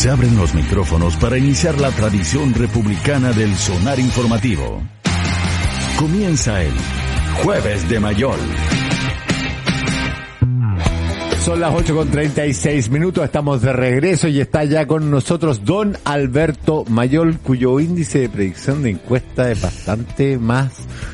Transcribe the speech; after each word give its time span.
Se 0.00 0.08
abren 0.08 0.34
los 0.34 0.54
micrófonos 0.54 1.14
para 1.18 1.36
iniciar 1.36 1.78
la 1.78 1.90
tradición 1.90 2.54
republicana 2.54 3.32
del 3.32 3.54
sonar 3.54 4.00
informativo. 4.00 4.80
Comienza 5.98 6.62
el 6.62 6.72
Jueves 7.44 7.86
de 7.86 8.00
Mayol. 8.00 8.38
Son 11.44 11.60
las 11.60 11.74
8 11.74 11.94
con 11.94 12.08
36 12.08 12.88
minutos, 12.88 13.26
estamos 13.26 13.60
de 13.60 13.74
regreso 13.74 14.26
y 14.26 14.40
está 14.40 14.64
ya 14.64 14.86
con 14.86 15.10
nosotros 15.10 15.66
don 15.66 15.98
Alberto 16.04 16.86
Mayol, 16.88 17.38
cuyo 17.38 17.78
índice 17.78 18.20
de 18.20 18.30
predicción 18.30 18.82
de 18.82 18.92
encuesta 18.92 19.50
es 19.50 19.60
bastante 19.60 20.38
más 20.38 20.72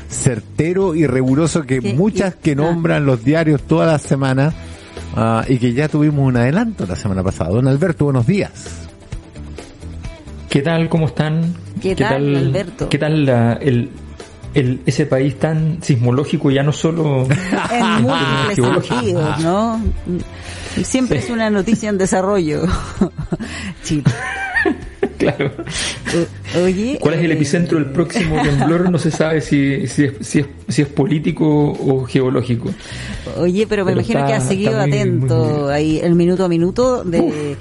certero 0.09 0.95
y 0.95 1.05
riguroso 1.07 1.63
que 1.63 1.81
muchas 1.81 2.35
que 2.35 2.55
nombran 2.55 3.05
los 3.05 3.25
diarios 3.25 3.63
todas 3.63 3.91
las 3.91 4.01
semanas 4.01 4.53
Ah, 5.19 5.43
y 5.47 5.57
que 5.57 5.73
ya 5.73 5.87
tuvimos 5.87 6.27
un 6.27 6.37
adelanto 6.37 6.85
la 6.85 6.95
semana 6.95 7.23
pasada. 7.23 7.49
Don 7.49 7.67
Alberto, 7.67 8.05
buenos 8.05 8.27
días. 8.27 8.87
¿Qué 10.47 10.61
tal? 10.61 10.89
¿Cómo 10.89 11.07
están? 11.07 11.55
¿Qué, 11.81 11.95
tal, 11.95 12.35
Alberto? 12.35 12.87
¿Qué 12.87 12.99
tal 12.99 13.27
el, 13.61 13.89
el, 14.53 14.81
ese 14.85 15.07
país 15.07 15.39
tan 15.39 15.81
sismológico, 15.81 16.51
ya 16.51 16.61
no 16.61 16.71
solo 16.71 17.23
en 17.71 18.01
múltiples 18.03 18.85
sentidos, 18.85 19.39
¿no? 19.39 19.81
Siempre 20.83 21.17
es 21.17 21.31
una 21.31 21.49
noticia 21.49 21.89
en 21.89 21.97
desarrollo. 21.97 22.65
Chile. 23.83 24.03
claro. 25.17 25.51
Oye, 26.61 26.97
¿Cuál 26.99 27.15
es 27.15 27.21
el 27.21 27.31
eh, 27.31 27.35
epicentro 27.35 27.77
del 27.77 27.91
próximo 27.91 28.41
temblor? 28.43 28.89
No 28.89 28.97
se 28.97 29.11
sabe 29.11 29.41
si, 29.41 29.87
si, 29.87 30.05
es, 30.05 30.13
si, 30.21 30.39
es, 30.39 30.45
si 30.67 30.81
es 30.81 30.87
político 30.87 31.45
o 31.45 32.05
geológico. 32.05 32.69
Oye, 33.37 33.67
pero 33.67 33.85
me 33.85 33.93
imagino 33.93 34.25
que 34.25 34.33
has 34.33 34.47
seguido 34.47 34.79
atento 34.79 35.69
ahí 35.69 35.99
el 35.99 36.15
minuto 36.15 36.45
a 36.45 36.49
minuto 36.49 37.03
de... 37.03 37.57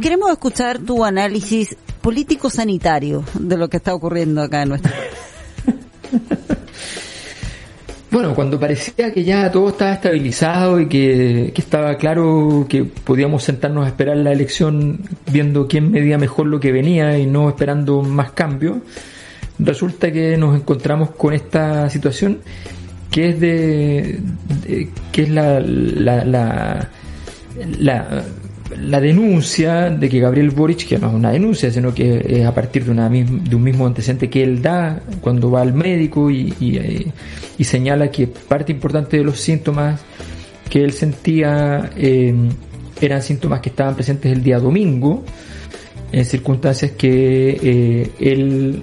Queremos 0.00 0.30
escuchar 0.30 0.78
tu 0.78 1.04
análisis 1.04 1.76
político-sanitario 2.00 3.24
de 3.34 3.56
lo 3.56 3.68
que 3.68 3.76
está 3.76 3.94
ocurriendo 3.94 4.42
acá 4.42 4.62
en 4.62 4.70
nuestro 4.70 4.92
Bueno, 8.14 8.32
cuando 8.32 8.60
parecía 8.60 9.12
que 9.12 9.24
ya 9.24 9.50
todo 9.50 9.70
estaba 9.70 9.94
estabilizado 9.94 10.78
y 10.78 10.86
que, 10.86 11.52
estaba 11.56 11.96
claro 11.96 12.64
que 12.68 12.84
podíamos 12.84 13.42
sentarnos 13.42 13.84
a 13.84 13.88
esperar 13.88 14.18
la 14.18 14.30
elección 14.30 15.00
viendo 15.32 15.66
quién 15.66 15.90
medía 15.90 16.16
mejor 16.16 16.46
lo 16.46 16.60
que 16.60 16.70
venía 16.70 17.18
y 17.18 17.26
no 17.26 17.48
esperando 17.48 18.02
más 18.02 18.30
cambios, 18.30 18.76
resulta 19.58 20.12
que 20.12 20.36
nos 20.36 20.54
encontramos 20.54 21.10
con 21.10 21.34
esta 21.34 21.90
situación 21.90 22.38
que 23.10 23.30
es 23.30 23.40
de, 23.40 24.20
que 25.10 25.22
es 25.22 25.30
la, 25.30 25.58
la, 25.58 26.24
la, 26.24 26.90
la 27.80 28.24
la 28.78 29.00
denuncia 29.00 29.90
de 29.90 30.08
que 30.08 30.20
Gabriel 30.20 30.50
Boric, 30.50 30.86
que 30.86 30.98
no 30.98 31.08
es 31.08 31.14
una 31.14 31.30
denuncia, 31.30 31.70
sino 31.70 31.94
que 31.94 32.24
es 32.26 32.46
a 32.46 32.54
partir 32.54 32.84
de, 32.84 32.90
una, 32.90 33.08
de 33.08 33.56
un 33.56 33.62
mismo 33.62 33.86
antecedente 33.86 34.28
que 34.28 34.42
él 34.42 34.62
da 34.62 35.00
cuando 35.20 35.50
va 35.50 35.62
al 35.62 35.74
médico 35.74 36.30
y, 36.30 36.54
eh, 36.60 37.06
y, 37.58 37.64
señala 37.64 38.10
que 38.10 38.26
parte 38.26 38.72
importante 38.72 39.16
de 39.16 39.24
los 39.24 39.40
síntomas 39.40 40.00
que 40.68 40.82
él 40.82 40.92
sentía 40.92 41.90
eh, 41.96 42.34
eran 43.00 43.22
síntomas 43.22 43.60
que 43.60 43.70
estaban 43.70 43.94
presentes 43.94 44.32
el 44.32 44.42
día 44.42 44.58
domingo, 44.58 45.24
en 46.12 46.24
circunstancias 46.24 46.92
que 46.92 47.58
eh, 47.62 48.10
él 48.20 48.82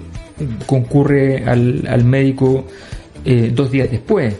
concurre 0.66 1.44
al, 1.44 1.86
al 1.88 2.04
médico 2.04 2.66
dos 3.54 3.70
días 3.70 3.88
después 3.88 4.34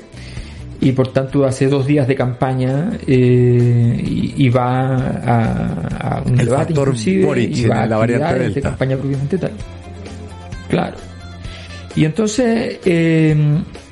y 0.82 0.90
por 0.92 1.12
tanto 1.12 1.44
hace 1.44 1.68
dos 1.68 1.86
días 1.86 2.08
de 2.08 2.16
campaña 2.16 2.90
eh, 3.06 4.02
y, 4.36 4.48
va 4.48 4.96
a, 4.96 6.22
un 6.26 6.34
debate 6.34 6.72
inclusive 6.72 7.40
y 7.40 7.64
va 7.66 7.82
a 7.84 7.86
la 7.86 7.96
variante 7.98 8.50
de 8.50 8.60
campaña 8.60 8.96
propiamente 8.96 9.38
tal. 9.38 9.52
Claro. 10.68 10.96
Y 11.94 12.04
entonces 12.04 12.80
eh, 12.84 13.36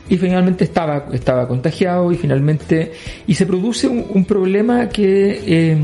y 0.08 0.16
finalmente 0.16 0.64
estaba 0.64 1.06
estaba 1.12 1.46
contagiado 1.46 2.10
y 2.10 2.16
finalmente 2.16 2.90
y 3.24 3.34
se 3.34 3.46
produce 3.46 3.86
un, 3.86 4.24
problema 4.24 4.88
que 4.88 5.42
eh, 5.46 5.78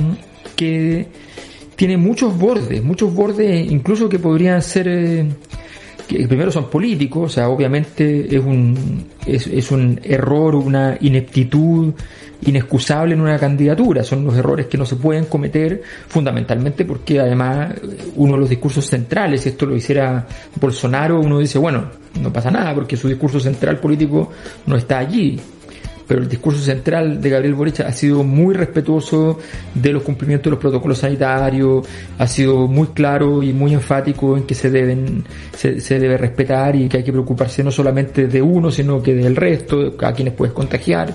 que 0.57 1.07
tiene 1.77 1.97
muchos 1.97 2.37
bordes, 2.37 2.83
muchos 2.83 3.15
bordes 3.15 3.71
incluso 3.71 4.09
que 4.09 4.19
podrían 4.19 4.61
ser 4.61 4.89
que 6.07 6.27
primero 6.29 6.51
son 6.51 6.71
políticos, 6.71 7.33
o 7.33 7.35
sea, 7.35 7.49
obviamente 7.49 8.35
es 8.35 8.43
un, 8.43 9.07
es, 9.27 9.47
es 9.47 9.71
un 9.71 10.01
error, 10.05 10.55
una 10.55 10.97
ineptitud 11.01 11.93
inexcusable 12.43 13.15
en 13.15 13.21
una 13.21 13.39
candidatura. 13.39 14.05
Son 14.05 14.25
los 14.25 14.37
errores 14.37 14.67
que 14.67 14.79
no 14.79 14.87
se 14.87 14.97
pueden 14.97 15.27
cometer 15.27 15.83
fundamentalmente 16.09 16.85
porque 16.85 17.21
además 17.21 17.75
uno 18.15 18.35
de 18.35 18.41
los 18.41 18.49
discursos 18.49 18.87
centrales, 18.87 19.43
si 19.43 19.51
esto 19.51 19.67
lo 19.67 19.77
hiciera 19.77 20.27
Bolsonaro, 20.61 21.21
uno 21.21 21.39
dice, 21.39 21.59
bueno, 21.59 21.91
no 22.21 22.33
pasa 22.33 22.51
nada 22.51 22.75
porque 22.75 22.97
su 22.97 23.09
discurso 23.09 23.41
central 23.41 23.79
político 23.79 24.31
no 24.67 24.77
está 24.77 24.99
allí 24.99 25.39
pero 26.07 26.23
el 26.23 26.29
discurso 26.29 26.61
central 26.61 27.21
de 27.21 27.31
Gabriel 27.31 27.55
Boric 27.55 27.81
ha 27.81 27.93
sido 27.93 28.23
muy 28.23 28.55
respetuoso 28.55 29.39
de 29.75 29.93
los 29.93 30.03
cumplimientos 30.03 30.45
de 30.45 30.51
los 30.51 30.61
protocolos 30.61 30.99
sanitarios, 30.99 31.87
ha 32.19 32.27
sido 32.27 32.69
muy 32.69 32.89
claro 32.89 33.43
y 33.43 33.53
muy 33.53 33.75
enfático 33.75 34.37
en 34.37 34.45
que 34.45 34.55
se 34.55 34.71
deben, 34.71 35.25
se, 35.57 35.99
debe 35.99 36.17
respetar 36.17 36.77
y 36.77 36.89
que 36.89 36.99
hay 36.99 37.05
que 37.05 37.13
preocuparse 37.13 37.65
no 37.65 37.71
solamente 37.71 38.29
de 38.29 38.41
uno, 38.41 38.71
sino 38.71 39.03
que 39.03 39.15
del 39.15 39.35
resto, 39.35 39.95
a 40.01 40.13
quienes 40.13 40.35
puedes 40.35 40.55
contagiar. 40.55 41.13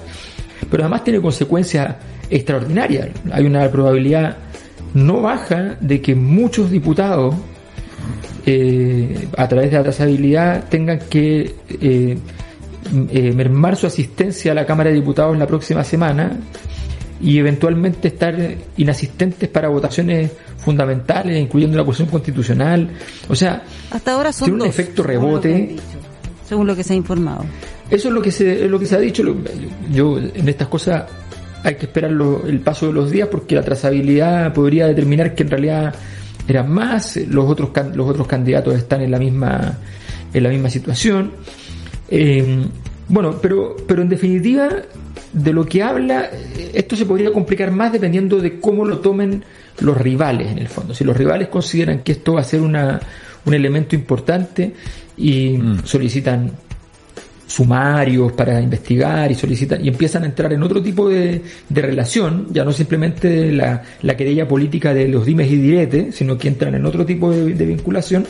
Pero 0.69 0.83
además 0.83 1.03
tiene 1.03 1.21
consecuencias 1.21 1.95
extraordinarias. 2.29 3.09
Hay 3.31 3.45
una 3.45 3.69
probabilidad 3.69 4.37
no 4.93 5.21
baja 5.21 5.77
de 5.79 6.01
que 6.01 6.15
muchos 6.15 6.69
diputados 6.69 7.35
eh, 8.45 9.27
a 9.37 9.47
través 9.47 9.71
de 9.71 9.77
la 9.77 9.83
trazabilidad 9.83 10.67
tengan 10.67 10.99
que 11.09 11.55
eh, 11.69 12.17
eh, 13.11 13.31
mermar 13.33 13.75
su 13.75 13.87
asistencia 13.87 14.51
a 14.51 14.55
la 14.55 14.65
Cámara 14.65 14.89
de 14.89 14.95
Diputados 14.95 15.37
la 15.37 15.47
próxima 15.47 15.83
semana 15.83 16.37
y 17.21 17.37
eventualmente 17.37 18.07
estar 18.07 18.35
inasistentes 18.77 19.47
para 19.49 19.69
votaciones 19.69 20.31
fundamentales, 20.57 21.39
incluyendo 21.39 21.77
la 21.77 21.83
cuestión 21.83 22.09
constitucional. 22.09 22.89
O 23.29 23.35
sea, 23.35 23.63
hasta 23.91 24.13
ahora 24.13 24.33
son 24.33 24.49
tiene 24.49 24.63
un 24.63 24.69
efecto 24.69 25.03
rebote. 25.03 25.75
Según 26.47 26.67
lo 26.67 26.75
que 26.75 26.83
se 26.83 26.93
ha 26.93 26.95
informado. 26.95 27.45
Eso 27.89 28.07
es 28.07 28.13
lo 28.13 28.21
que 28.21 28.31
se, 28.31 28.67
lo 28.67 28.79
que 28.79 28.85
se 28.85 28.95
ha 28.95 28.99
dicho. 28.99 29.23
Yo 29.91 30.17
en 30.17 30.49
estas 30.49 30.67
cosas 30.67 31.05
hay 31.63 31.75
que 31.75 31.85
esperar 31.85 32.11
el 32.11 32.59
paso 32.61 32.87
de 32.87 32.93
los 32.93 33.11
días 33.11 33.27
porque 33.29 33.55
la 33.55 33.61
trazabilidad 33.61 34.53
podría 34.53 34.87
determinar 34.87 35.35
que 35.35 35.43
en 35.43 35.49
realidad 35.49 35.95
eran 36.47 36.71
más, 36.71 37.17
los 37.17 37.49
otros 37.49 37.69
los 37.93 38.09
otros 38.09 38.27
candidatos 38.27 38.75
están 38.75 39.01
en 39.01 39.11
la 39.11 39.19
misma 39.19 39.77
en 40.33 40.43
la 40.43 40.49
misma 40.49 40.69
situación. 40.69 41.33
Eh, 42.11 42.65
bueno, 43.07 43.39
pero, 43.41 43.75
pero 43.87 44.01
en 44.01 44.09
definitiva, 44.09 44.69
de 45.33 45.53
lo 45.53 45.65
que 45.65 45.81
habla, 45.81 46.29
esto 46.73 46.95
se 46.95 47.05
podría 47.05 47.31
complicar 47.31 47.71
más 47.71 47.91
dependiendo 47.91 48.39
de 48.39 48.59
cómo 48.59 48.85
lo 48.85 48.99
tomen 48.99 49.43
los 49.79 49.97
rivales 49.97 50.51
en 50.51 50.59
el 50.59 50.67
fondo. 50.67 50.93
Si 50.93 51.03
los 51.03 51.15
rivales 51.15 51.47
consideran 51.47 51.99
que 51.99 52.13
esto 52.13 52.33
va 52.33 52.41
a 52.41 52.43
ser 52.43 52.61
una, 52.61 52.99
un 53.45 53.53
elemento 53.53 53.95
importante 53.95 54.73
y 55.17 55.57
mm. 55.57 55.85
solicitan 55.85 56.51
sumarios 57.47 58.31
para 58.31 58.61
investigar 58.61 59.29
y 59.29 59.35
solicitan 59.35 59.83
y 59.83 59.89
empiezan 59.89 60.23
a 60.23 60.27
entrar 60.27 60.53
en 60.53 60.63
otro 60.63 60.81
tipo 60.81 61.09
de, 61.09 61.41
de 61.67 61.81
relación, 61.81 62.47
ya 62.51 62.63
no 62.63 62.71
simplemente 62.71 63.51
la, 63.51 63.83
la, 64.01 64.15
querella 64.15 64.47
política 64.47 64.93
de 64.93 65.09
los 65.09 65.25
dimes 65.25 65.51
y 65.51 65.57
diretes, 65.57 66.15
sino 66.15 66.37
que 66.37 66.47
entran 66.47 66.75
en 66.75 66.85
otro 66.85 67.05
tipo 67.05 67.29
de 67.31 67.65
vinculación, 67.65 68.25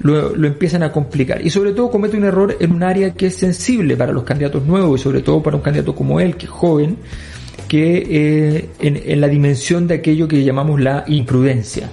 lo, 0.00 0.34
empiezan 0.46 0.82
a 0.82 0.92
complicar. 0.92 1.44
Y 1.44 1.50
sobre 1.50 1.72
todo 1.72 1.90
comete 1.90 2.16
un 2.16 2.24
error 2.24 2.56
en 2.58 2.72
un 2.72 2.82
área 2.82 3.14
que 3.14 3.26
es 3.26 3.36
sensible 3.36 3.96
para 3.96 4.12
los 4.12 4.24
candidatos 4.24 4.64
nuevos 4.64 5.00
y 5.00 5.02
sobre 5.02 5.22
todo 5.22 5.42
para 5.42 5.56
un 5.56 5.62
candidato 5.62 5.94
como 5.94 6.20
él, 6.20 6.36
que 6.36 6.46
es 6.46 6.50
joven, 6.50 6.96
que 7.68 8.06
eh, 8.08 8.68
en, 8.80 9.20
la 9.20 9.28
dimensión 9.28 9.86
de 9.86 9.94
aquello 9.94 10.28
que 10.28 10.42
llamamos 10.44 10.80
la 10.80 11.04
imprudencia. 11.06 11.88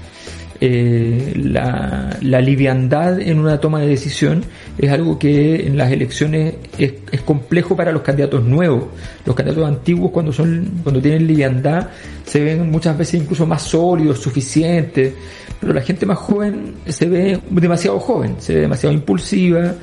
Eh, 0.64 1.34
la, 1.37 2.20
liviandad 2.22 3.20
en 3.20 3.40
una 3.40 3.59
toma 3.59 3.79
de 3.79 3.87
decisión 3.87 4.43
es 4.78 4.91
algo 4.91 5.17
que 5.17 5.66
en 5.66 5.75
las 5.75 5.91
elecciones 5.91 6.53
es, 6.78 6.93
es, 7.11 7.22
complejo 7.22 7.75
para 7.75 7.91
los 7.91 8.03
candidatos 8.03 8.43
nuevos. 8.43 8.85
Los 9.25 9.35
candidatos 9.35 9.67
antiguos 9.67 10.11
cuando 10.11 10.31
son 10.31 10.81
cuando 10.84 11.02
tienen 11.02 11.25
liviandad 11.25 11.87
se 12.25 12.43
ven 12.43 12.70
muchas 12.70 12.96
veces 12.96 13.22
incluso 13.22 13.47
más 13.47 13.64
sólidos, 13.64 14.20
suficientes, 14.20 15.14
pero 15.61 15.73
la 15.73 15.81
gente 15.81 16.08
más 16.08 16.17
joven 16.17 16.73
se 16.87 17.08
ve 17.08 17.40
demasiado 17.52 17.99
joven, 17.99 18.35
se 18.40 18.55
ve 18.55 18.61
demasiado 18.61 18.93
impulsiva, 18.93 19.75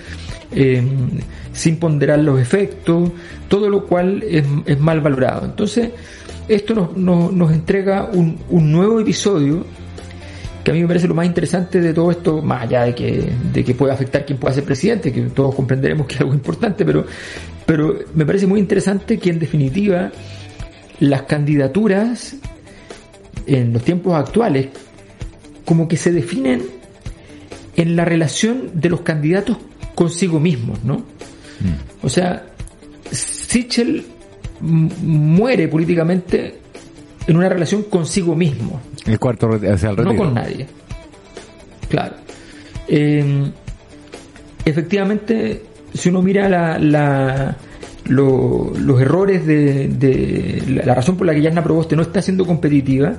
eh, 0.50 0.82
sin 1.52 1.76
ponderar 1.76 2.18
los 2.18 2.40
efectos, 2.40 3.12
todo 3.46 3.70
lo 3.70 3.86
cual 3.86 4.24
es, 4.24 4.44
es 4.66 4.80
mal 4.80 5.00
valorado. 5.00 5.44
Entonces, 5.46 5.90
esto 6.48 6.74
nos, 6.74 6.96
nos, 6.96 7.32
nos 7.32 7.52
entrega 7.52 8.10
un, 8.12 8.38
un, 8.50 8.72
nuevo 8.72 8.98
episodio 8.98 9.64
que 10.64 10.72
a 10.72 10.74
mí 10.74 10.80
me 10.80 10.88
parece 10.88 11.06
lo 11.06 11.14
más 11.14 11.26
interesante 11.26 11.80
de 11.80 11.94
todo 11.94 12.10
esto, 12.10 12.42
más 12.42 12.62
allá 12.62 12.82
de 12.82 12.94
que, 12.96 13.30
de 13.52 13.64
que 13.64 13.74
pueda 13.74 13.94
afectar 13.94 14.26
quien 14.26 14.38
pueda 14.38 14.54
ser 14.54 14.64
presidente, 14.64 15.12
que 15.12 15.22
todos 15.22 15.54
comprenderemos 15.54 16.08
que 16.08 16.16
es 16.16 16.20
algo 16.20 16.34
importante, 16.34 16.84
pero, 16.84 17.06
pero 17.64 17.98
me 18.14 18.26
parece 18.26 18.48
muy 18.48 18.58
interesante 18.58 19.16
que 19.18 19.30
en 19.30 19.38
definitiva 19.38 20.10
las 20.98 21.22
candidaturas 21.22 22.34
en 23.46 23.72
los 23.72 23.84
tiempos 23.84 24.14
actuales 24.14 24.68
como 25.68 25.86
que 25.86 25.98
se 25.98 26.12
definen 26.12 26.62
en 27.76 27.94
la 27.94 28.06
relación 28.06 28.70
de 28.72 28.88
los 28.88 29.02
candidatos 29.02 29.58
consigo 29.94 30.40
mismos, 30.40 30.82
¿no? 30.82 30.94
Mm. 30.94 32.06
O 32.06 32.08
sea, 32.08 32.46
Sichel 33.10 34.06
muere 34.62 35.68
políticamente 35.68 36.54
en 37.26 37.36
una 37.36 37.50
relación 37.50 37.82
consigo 37.82 38.34
mismo. 38.34 38.80
El 39.04 39.18
cuarto 39.18 39.50
hacia 39.70 39.90
el 39.90 39.96
No 39.96 40.16
con 40.16 40.32
nadie. 40.32 40.66
Claro. 41.90 42.14
Eh, 42.88 43.50
efectivamente, 44.64 45.64
si 45.92 46.08
uno 46.08 46.22
mira 46.22 46.48
la, 46.78 47.58
los 48.08 49.00
errores 49.00 49.46
de, 49.46 50.82
la 50.84 50.94
razón 50.94 51.16
por 51.16 51.26
la 51.26 51.34
que 51.34 51.42
Yasna 51.42 51.62
Proboste 51.62 51.96
no 51.96 52.02
está 52.02 52.22
siendo 52.22 52.46
competitiva, 52.46 53.14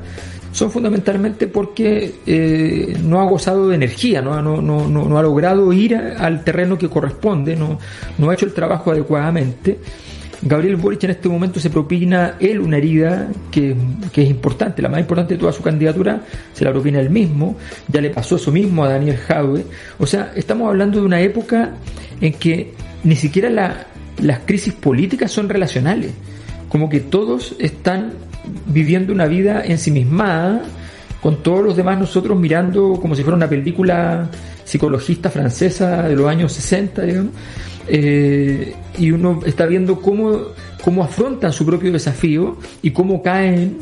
son 0.51 0.71
fundamentalmente 0.71 1.47
porque 1.47 2.15
eh, 2.25 2.97
no 3.03 3.21
ha 3.21 3.25
gozado 3.25 3.69
de 3.69 3.75
energía, 3.75 4.21
¿no? 4.21 4.41
No, 4.41 4.61
no, 4.61 4.87
no, 4.87 5.17
ha 5.17 5.21
logrado 5.21 5.71
ir 5.71 5.95
al 5.95 6.43
terreno 6.43 6.77
que 6.77 6.89
corresponde, 6.89 7.55
no, 7.55 7.77
no 8.17 8.29
ha 8.29 8.33
hecho 8.33 8.45
el 8.45 8.53
trabajo 8.53 8.91
adecuadamente. 8.91 9.79
Gabriel 10.41 10.77
Boric 10.77 11.03
en 11.03 11.11
este 11.11 11.27
momento 11.27 11.59
se 11.59 11.69
propina 11.69 12.35
él 12.39 12.61
una 12.61 12.77
herida 12.77 13.27
que, 13.51 13.75
que, 14.13 14.23
es 14.23 14.29
importante, 14.29 14.81
la 14.81 14.87
más 14.87 15.01
importante 15.01 15.33
de 15.33 15.39
toda 15.39 15.51
su 15.51 15.61
candidatura, 15.61 16.21
se 16.53 16.63
la 16.63 16.71
propina 16.71 17.01
él 17.01 17.09
mismo, 17.09 17.57
ya 17.89 17.99
le 17.99 18.09
pasó 18.09 18.37
eso 18.37 18.49
mismo 18.51 18.85
a 18.85 18.89
Daniel 18.89 19.17
Jaue. 19.17 19.65
O 19.99 20.07
sea, 20.07 20.31
estamos 20.35 20.69
hablando 20.69 20.99
de 20.99 21.05
una 21.05 21.19
época 21.19 21.71
en 22.21 22.33
que 22.33 22.73
ni 23.03 23.17
siquiera 23.17 23.49
la, 23.49 23.85
las 24.21 24.39
crisis 24.45 24.73
políticas 24.73 25.31
son 25.31 25.49
relacionales, 25.49 26.11
como 26.69 26.89
que 26.89 26.99
todos 26.99 27.55
están 27.59 28.13
viviendo 28.67 29.13
una 29.13 29.25
vida 29.25 29.63
ensimismada, 29.65 30.63
con 31.21 31.43
todos 31.43 31.63
los 31.63 31.75
demás 31.75 31.99
nosotros 31.99 32.37
mirando 32.39 32.97
como 33.01 33.15
si 33.15 33.23
fuera 33.23 33.35
una 33.35 33.49
película 33.49 34.29
psicologista 34.63 35.29
francesa 35.29 36.07
de 36.07 36.15
los 36.15 36.27
años 36.27 36.53
60, 36.53 37.01
digamos, 37.01 37.33
eh, 37.87 38.75
y 38.97 39.11
uno 39.11 39.41
está 39.45 39.65
viendo 39.65 39.99
cómo, 39.99 40.39
cómo 40.83 41.03
afrontan 41.03 41.51
su 41.51 41.65
propio 41.65 41.91
desafío 41.91 42.57
y 42.81 42.91
cómo 42.91 43.21
caen 43.21 43.77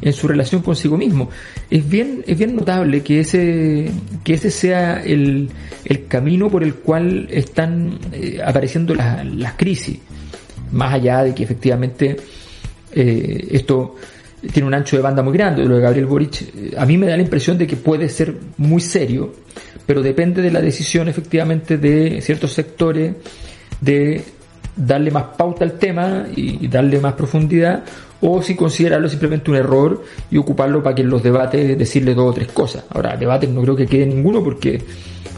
en 0.00 0.12
su 0.12 0.28
relación 0.28 0.62
consigo 0.62 0.96
mismo. 0.96 1.30
Es 1.70 1.88
bien, 1.88 2.24
es 2.26 2.38
bien 2.38 2.54
notable 2.54 3.02
que 3.02 3.20
ese, 3.20 3.90
que 4.24 4.34
ese 4.34 4.50
sea 4.50 5.02
el, 5.02 5.48
el 5.84 6.06
camino 6.06 6.48
por 6.48 6.62
el 6.62 6.74
cual 6.74 7.28
están 7.30 7.98
eh, 8.12 8.40
apareciendo 8.44 8.94
las, 8.94 9.24
las 9.26 9.54
crisis, 9.54 9.98
más 10.72 10.94
allá 10.94 11.24
de 11.24 11.34
que 11.34 11.42
efectivamente 11.42 12.16
eh, 12.92 13.48
esto 13.50 13.96
tiene 14.52 14.68
un 14.68 14.74
ancho 14.74 14.96
de 14.96 15.02
banda 15.02 15.22
muy 15.22 15.32
grande, 15.32 15.64
lo 15.64 15.76
de 15.76 15.82
Gabriel 15.82 16.06
Boric, 16.06 16.42
eh, 16.42 16.74
a 16.76 16.86
mí 16.86 16.96
me 16.96 17.06
da 17.06 17.16
la 17.16 17.22
impresión 17.22 17.58
de 17.58 17.66
que 17.66 17.76
puede 17.76 18.08
ser 18.08 18.34
muy 18.58 18.80
serio, 18.80 19.34
pero 19.84 20.00
depende 20.02 20.42
de 20.42 20.50
la 20.50 20.60
decisión 20.60 21.08
efectivamente 21.08 21.76
de 21.76 22.20
ciertos 22.20 22.52
sectores 22.52 23.14
de 23.80 24.22
darle 24.76 25.10
más 25.10 25.24
pauta 25.36 25.64
al 25.64 25.72
tema 25.72 26.26
y 26.36 26.68
darle 26.68 27.00
más 27.00 27.14
profundidad 27.14 27.82
o 28.20 28.42
si 28.42 28.54
considerarlo 28.56 29.08
simplemente 29.08 29.50
un 29.50 29.56
error 29.56 30.02
y 30.30 30.38
ocuparlo 30.38 30.82
para 30.82 30.94
que 30.94 31.02
en 31.02 31.10
los 31.10 31.22
debates 31.22 31.78
decirle 31.78 32.14
dos 32.14 32.30
o 32.30 32.32
tres 32.32 32.48
cosas. 32.48 32.84
Ahora, 32.90 33.16
debates 33.16 33.48
no 33.50 33.62
creo 33.62 33.76
que 33.76 33.86
quede 33.86 34.06
ninguno 34.06 34.42
porque 34.42 34.82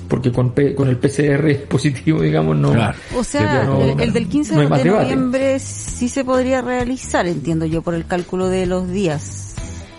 porque 0.08 0.32
con, 0.32 0.52
con 0.74 0.88
el 0.88 0.96
PCR 0.96 1.68
positivo, 1.68 2.20
digamos, 2.20 2.56
no. 2.56 2.72
O 3.16 3.22
sea, 3.22 3.68
el, 3.96 4.12
del 4.12 4.26
15 4.26 4.56
de 4.56 4.68
noviembre 4.68 5.58
sí 5.60 6.08
se 6.08 6.24
podría 6.24 6.60
realizar, 6.62 7.28
entiendo 7.28 7.64
yo, 7.64 7.80
por 7.80 7.94
el 7.94 8.04
cálculo 8.04 8.48
de 8.48 8.66
los 8.66 8.90
días 8.90 9.54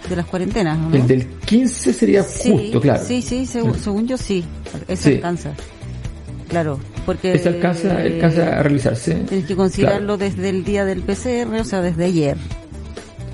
de 0.10 0.16
las 0.18 0.26
cuarentenas. 0.26 0.78
El 0.94 1.08
del 1.08 1.26
15 1.26 1.94
sería 1.94 2.24
justo, 2.24 2.82
claro. 2.82 3.02
Sí, 3.06 3.22
sí, 3.22 3.46
según, 3.46 4.06
yo 4.06 4.18
sí. 4.18 4.44
Eso 4.90 5.08
alcanza. 5.08 5.54
Claro, 6.50 6.78
porque. 7.06 7.32
Eso 7.32 7.48
alcanza, 7.48 7.96
alcanza 7.96 8.60
a 8.60 8.64
realizarse. 8.64 9.14
Tienes 9.30 9.46
que 9.46 9.56
considerarlo 9.56 10.18
desde 10.18 10.50
el 10.50 10.66
día 10.66 10.84
del 10.84 11.04
PCR, 11.04 11.62
o 11.62 11.64
sea, 11.64 11.82
desde 11.82 12.04
ayer 12.04 12.38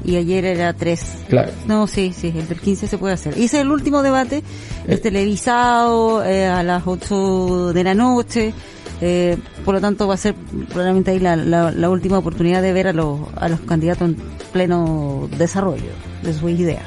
y 0.07 0.15
ayer 0.15 0.45
era 0.45 0.73
3. 0.73 1.25
Claro. 1.27 1.51
No, 1.67 1.85
sí, 1.85 2.13
sí, 2.15 2.33
el 2.35 2.47
del 2.47 2.59
15 2.59 2.87
se 2.87 2.97
puede 2.97 3.13
hacer. 3.13 3.37
Y 3.37 3.43
ese 3.43 3.57
es 3.57 3.63
el 3.63 3.71
último 3.71 4.01
debate, 4.01 4.41
es 4.87 5.01
televisado 5.01 6.23
eh, 6.23 6.47
a 6.47 6.63
las 6.63 6.83
8 6.87 7.73
de 7.73 7.83
la 7.83 7.93
noche. 7.93 8.53
Eh, 9.01 9.37
por 9.65 9.75
lo 9.75 9.81
tanto, 9.81 10.07
va 10.07 10.15
a 10.15 10.17
ser 10.17 10.33
probablemente 10.69 11.11
ahí 11.11 11.19
la, 11.19 11.35
la, 11.35 11.89
última 11.89 12.17
oportunidad 12.17 12.61
de 12.61 12.73
ver 12.73 12.87
a 12.87 12.93
los, 12.93 13.19
a 13.35 13.49
los 13.49 13.59
candidatos 13.59 14.09
en 14.09 14.15
pleno 14.51 15.29
desarrollo 15.37 15.91
de 16.23 16.33
sus 16.33 16.49
ideas. 16.49 16.85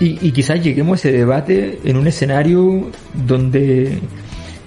Y, 0.00 0.18
y 0.26 0.32
quizás 0.32 0.60
lleguemos 0.60 0.96
a 1.04 1.08
ese 1.08 1.16
debate 1.16 1.78
en 1.84 1.96
un 1.96 2.08
escenario 2.08 2.90
donde 3.14 4.00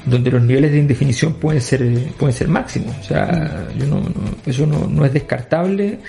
donde 0.05 0.29
los 0.31 0.41
niveles 0.43 0.71
de 0.71 0.77
indefinición 0.77 1.33
pueden 1.33 1.61
ser 1.61 1.81
pueden 2.17 2.33
ser 2.33 2.47
máximos. 2.47 2.95
O 2.99 3.03
sea, 3.03 3.67
yo 3.77 3.87
no, 3.87 4.03
eso 4.45 4.65
no, 4.65 4.87
no, 4.87 5.05
es 5.05 5.13
descartable 5.13 5.99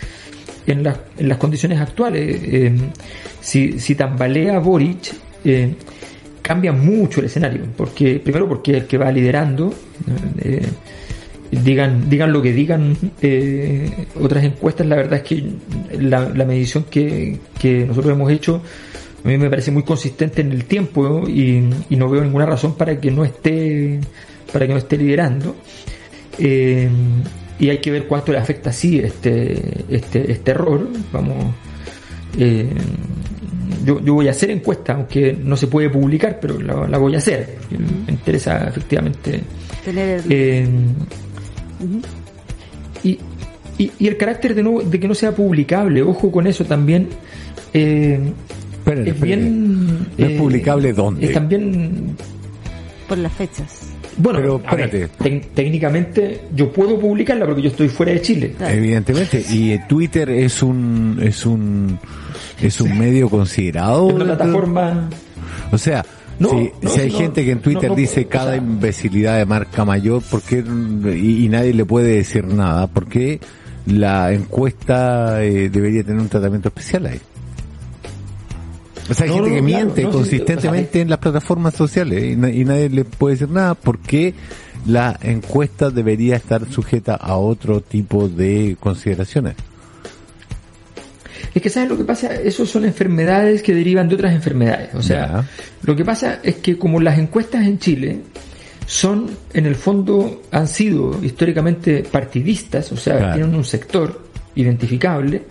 en, 0.66 0.82
las, 0.82 0.98
en 1.18 1.28
las 1.28 1.38
condiciones 1.38 1.80
actuales. 1.80 2.40
Eh, 2.42 2.72
si, 3.40 3.78
si 3.78 3.94
tambalea 3.94 4.58
Boric, 4.58 5.14
eh, 5.44 5.74
cambia 6.42 6.72
mucho 6.72 7.20
el 7.20 7.26
escenario, 7.26 7.64
porque 7.76 8.20
primero 8.20 8.48
porque 8.48 8.76
el 8.78 8.86
que 8.86 8.98
va 8.98 9.10
liderando, 9.10 9.72
eh, 10.38 10.66
digan, 11.50 12.08
digan 12.08 12.32
lo 12.32 12.42
que 12.42 12.52
digan 12.52 12.96
otras 14.20 14.44
encuestas, 14.44 14.86
la 14.86 14.96
verdad 14.96 15.14
es 15.14 15.22
que 15.22 15.44
la, 16.00 16.28
la 16.28 16.44
medición 16.44 16.84
que, 16.90 17.38
que 17.58 17.84
nosotros 17.84 18.12
hemos 18.12 18.30
hecho 18.30 18.62
a 19.24 19.28
mí 19.28 19.38
me 19.38 19.50
parece 19.50 19.72
muy 19.72 19.82
consistente 19.82 20.42
en 20.42 20.52
el 20.52 20.66
tiempo 20.66 21.24
y, 21.26 21.68
y, 21.90 21.96
no 21.96 22.08
veo 22.08 22.22
ninguna 22.22 22.46
razón 22.46 22.76
para 22.76 23.00
que 23.00 23.10
no 23.10 23.24
esté 23.24 23.98
para 24.52 24.68
que 24.68 24.72
no 24.72 24.78
esté 24.78 24.96
liderando 24.96 25.56
y 27.58 27.70
hay 27.70 27.78
que 27.78 27.90
ver 27.90 28.06
cuánto 28.06 28.32
le 28.32 28.38
afecta 28.38 28.70
así 28.70 28.98
este, 28.98 29.84
este, 29.88 30.30
este 30.30 30.50
error. 30.50 30.88
Vamos, 31.12 31.54
eh, 32.38 32.68
yo, 33.84 34.00
yo 34.00 34.14
voy 34.14 34.28
a 34.28 34.32
hacer 34.32 34.50
encuesta, 34.50 34.94
aunque 34.94 35.32
no 35.32 35.56
se 35.56 35.66
puede 35.66 35.88
publicar, 35.90 36.38
pero 36.40 36.60
la, 36.60 36.98
voy 36.98 37.14
a 37.14 37.18
hacer. 37.18 37.56
Me 38.06 38.12
interesa 38.12 38.68
efectivamente. 38.68 39.40
Eh, 39.86 40.66
y, 43.04 43.18
y, 43.78 44.06
el 44.06 44.16
carácter 44.16 44.54
de, 44.54 44.62
no, 44.62 44.80
de 44.80 45.00
que 45.00 45.06
no 45.06 45.14
sea 45.14 45.32
publicable, 45.32 46.02
ojo 46.02 46.30
con 46.30 46.46
eso 46.46 46.64
también. 46.64 47.08
Eh, 47.72 48.32
es 48.86 49.20
bien. 49.20 50.06
¿No 50.16 50.26
es 50.26 50.38
publicable 50.38 50.92
dónde? 50.92 51.26
Es 51.26 51.32
también. 51.32 52.16
Por 53.08 53.18
las 53.18 53.32
fechas. 53.32 53.85
Bueno, 54.18 54.60
pero 54.70 54.88
técnicamente 55.54 56.40
yo 56.54 56.72
puedo 56.72 56.98
publicarla 56.98 57.44
porque 57.44 57.62
yo 57.62 57.68
estoy 57.68 57.88
fuera 57.88 58.12
de 58.12 58.22
Chile. 58.22 58.54
Evidentemente, 58.60 59.44
y 59.50 59.78
Twitter 59.86 60.30
es 60.30 60.62
un 60.62 61.18
es 61.22 61.44
un 61.44 61.98
es 62.60 62.80
un 62.80 62.98
medio 62.98 63.28
considerado. 63.28 64.06
una 64.06 64.24
plataforma. 64.24 65.10
O 65.70 65.78
sea, 65.78 66.04
si, 66.38 67.00
hay 67.00 67.10
gente 67.10 67.44
que 67.44 67.50
en 67.52 67.60
Twitter 67.60 67.94
dice 67.94 68.26
cada 68.26 68.56
imbecilidad 68.56 69.38
de 69.38 69.46
marca 69.46 69.84
mayor, 69.84 70.22
¿por 70.22 70.42
y, 70.50 71.48
nadie 71.48 71.74
le 71.74 71.84
puede 71.84 72.16
decir 72.16 72.44
nada? 72.44 72.86
¿Por 72.86 73.08
qué 73.08 73.40
la 73.86 74.32
encuesta 74.32 75.42
eh, 75.42 75.68
debería 75.70 76.02
tener 76.02 76.20
un 76.20 76.28
tratamiento 76.28 76.68
especial 76.68 77.06
ahí? 77.06 77.20
O 79.08 79.14
sea, 79.14 79.26
hay 79.26 79.32
gente 79.32 79.50
que 79.50 79.62
miente 79.62 80.02
consistentemente 80.04 81.00
en 81.00 81.10
las 81.10 81.18
plataformas 81.18 81.74
sociales 81.74 82.24
y, 82.24 82.36
nadie 82.36 82.88
le 82.88 83.04
puede 83.04 83.34
decir 83.34 83.50
nada 83.50 83.74
porque 83.74 84.34
la 84.86 85.18
encuesta 85.22 85.90
debería 85.90 86.36
estar 86.36 86.70
sujeta 86.70 87.14
a 87.14 87.36
otro 87.36 87.80
tipo 87.80 88.28
de 88.28 88.76
consideraciones. 88.80 89.54
Es 91.54 91.62
que, 91.62 91.70
¿sabes 91.70 91.88
lo 91.88 91.96
que 91.96 92.04
pasa? 92.04 92.34
Esos 92.34 92.68
son 92.68 92.84
enfermedades 92.84 93.62
que 93.62 93.74
derivan 93.74 94.08
de 94.08 94.14
otras 94.14 94.34
enfermedades. 94.34 94.94
O 94.94 95.02
sea, 95.02 95.44
lo 95.82 95.96
que 95.96 96.04
pasa 96.04 96.40
es 96.42 96.56
que 96.56 96.76
como 96.76 97.00
las 97.00 97.18
encuestas 97.18 97.66
en 97.66 97.78
Chile 97.78 98.20
son, 98.86 99.30
en 99.52 99.66
el 99.66 99.74
fondo, 99.74 100.42
han 100.50 100.68
sido 100.68 101.18
históricamente 101.22 102.02
partidistas, 102.02 102.92
o 102.92 102.96
sea, 102.96 103.32
tienen 103.34 103.54
un 103.54 103.64
sector, 103.64 104.25
identificable. 104.56 105.42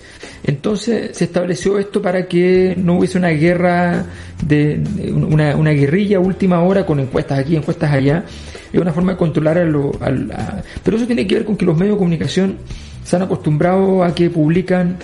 Entonces 0.44 1.16
se 1.16 1.24
estableció 1.26 1.80
esto 1.80 2.02
para 2.02 2.28
que 2.28 2.76
no 2.78 2.98
hubiese 2.98 3.18
una 3.18 3.30
guerra, 3.30 4.06
de 4.46 4.82
una, 5.14 5.56
una 5.56 5.72
guerrilla 5.72 6.20
última 6.20 6.62
hora 6.62 6.86
con 6.86 7.00
encuestas 7.00 7.40
aquí, 7.40 7.56
encuestas 7.56 7.92
allá. 7.92 8.26
Es 8.74 8.80
una 8.80 8.92
forma 8.92 9.14
de 9.14 9.18
controlar 9.18 9.58
a 9.58 9.64
lo... 9.64 9.92
pero 10.84 10.98
eso 10.98 11.06
tiene 11.06 11.26
que 11.26 11.36
ver 11.36 11.46
con 11.46 11.56
que 11.56 11.66
los 11.66 11.78
medios 11.78 11.96
de 11.96 12.00
comunicación 12.00 12.58
se 13.04 13.16
han 13.16 13.22
acostumbrado 13.22 14.04
a 14.04 14.14
que 14.14 14.30
publican, 14.30 14.98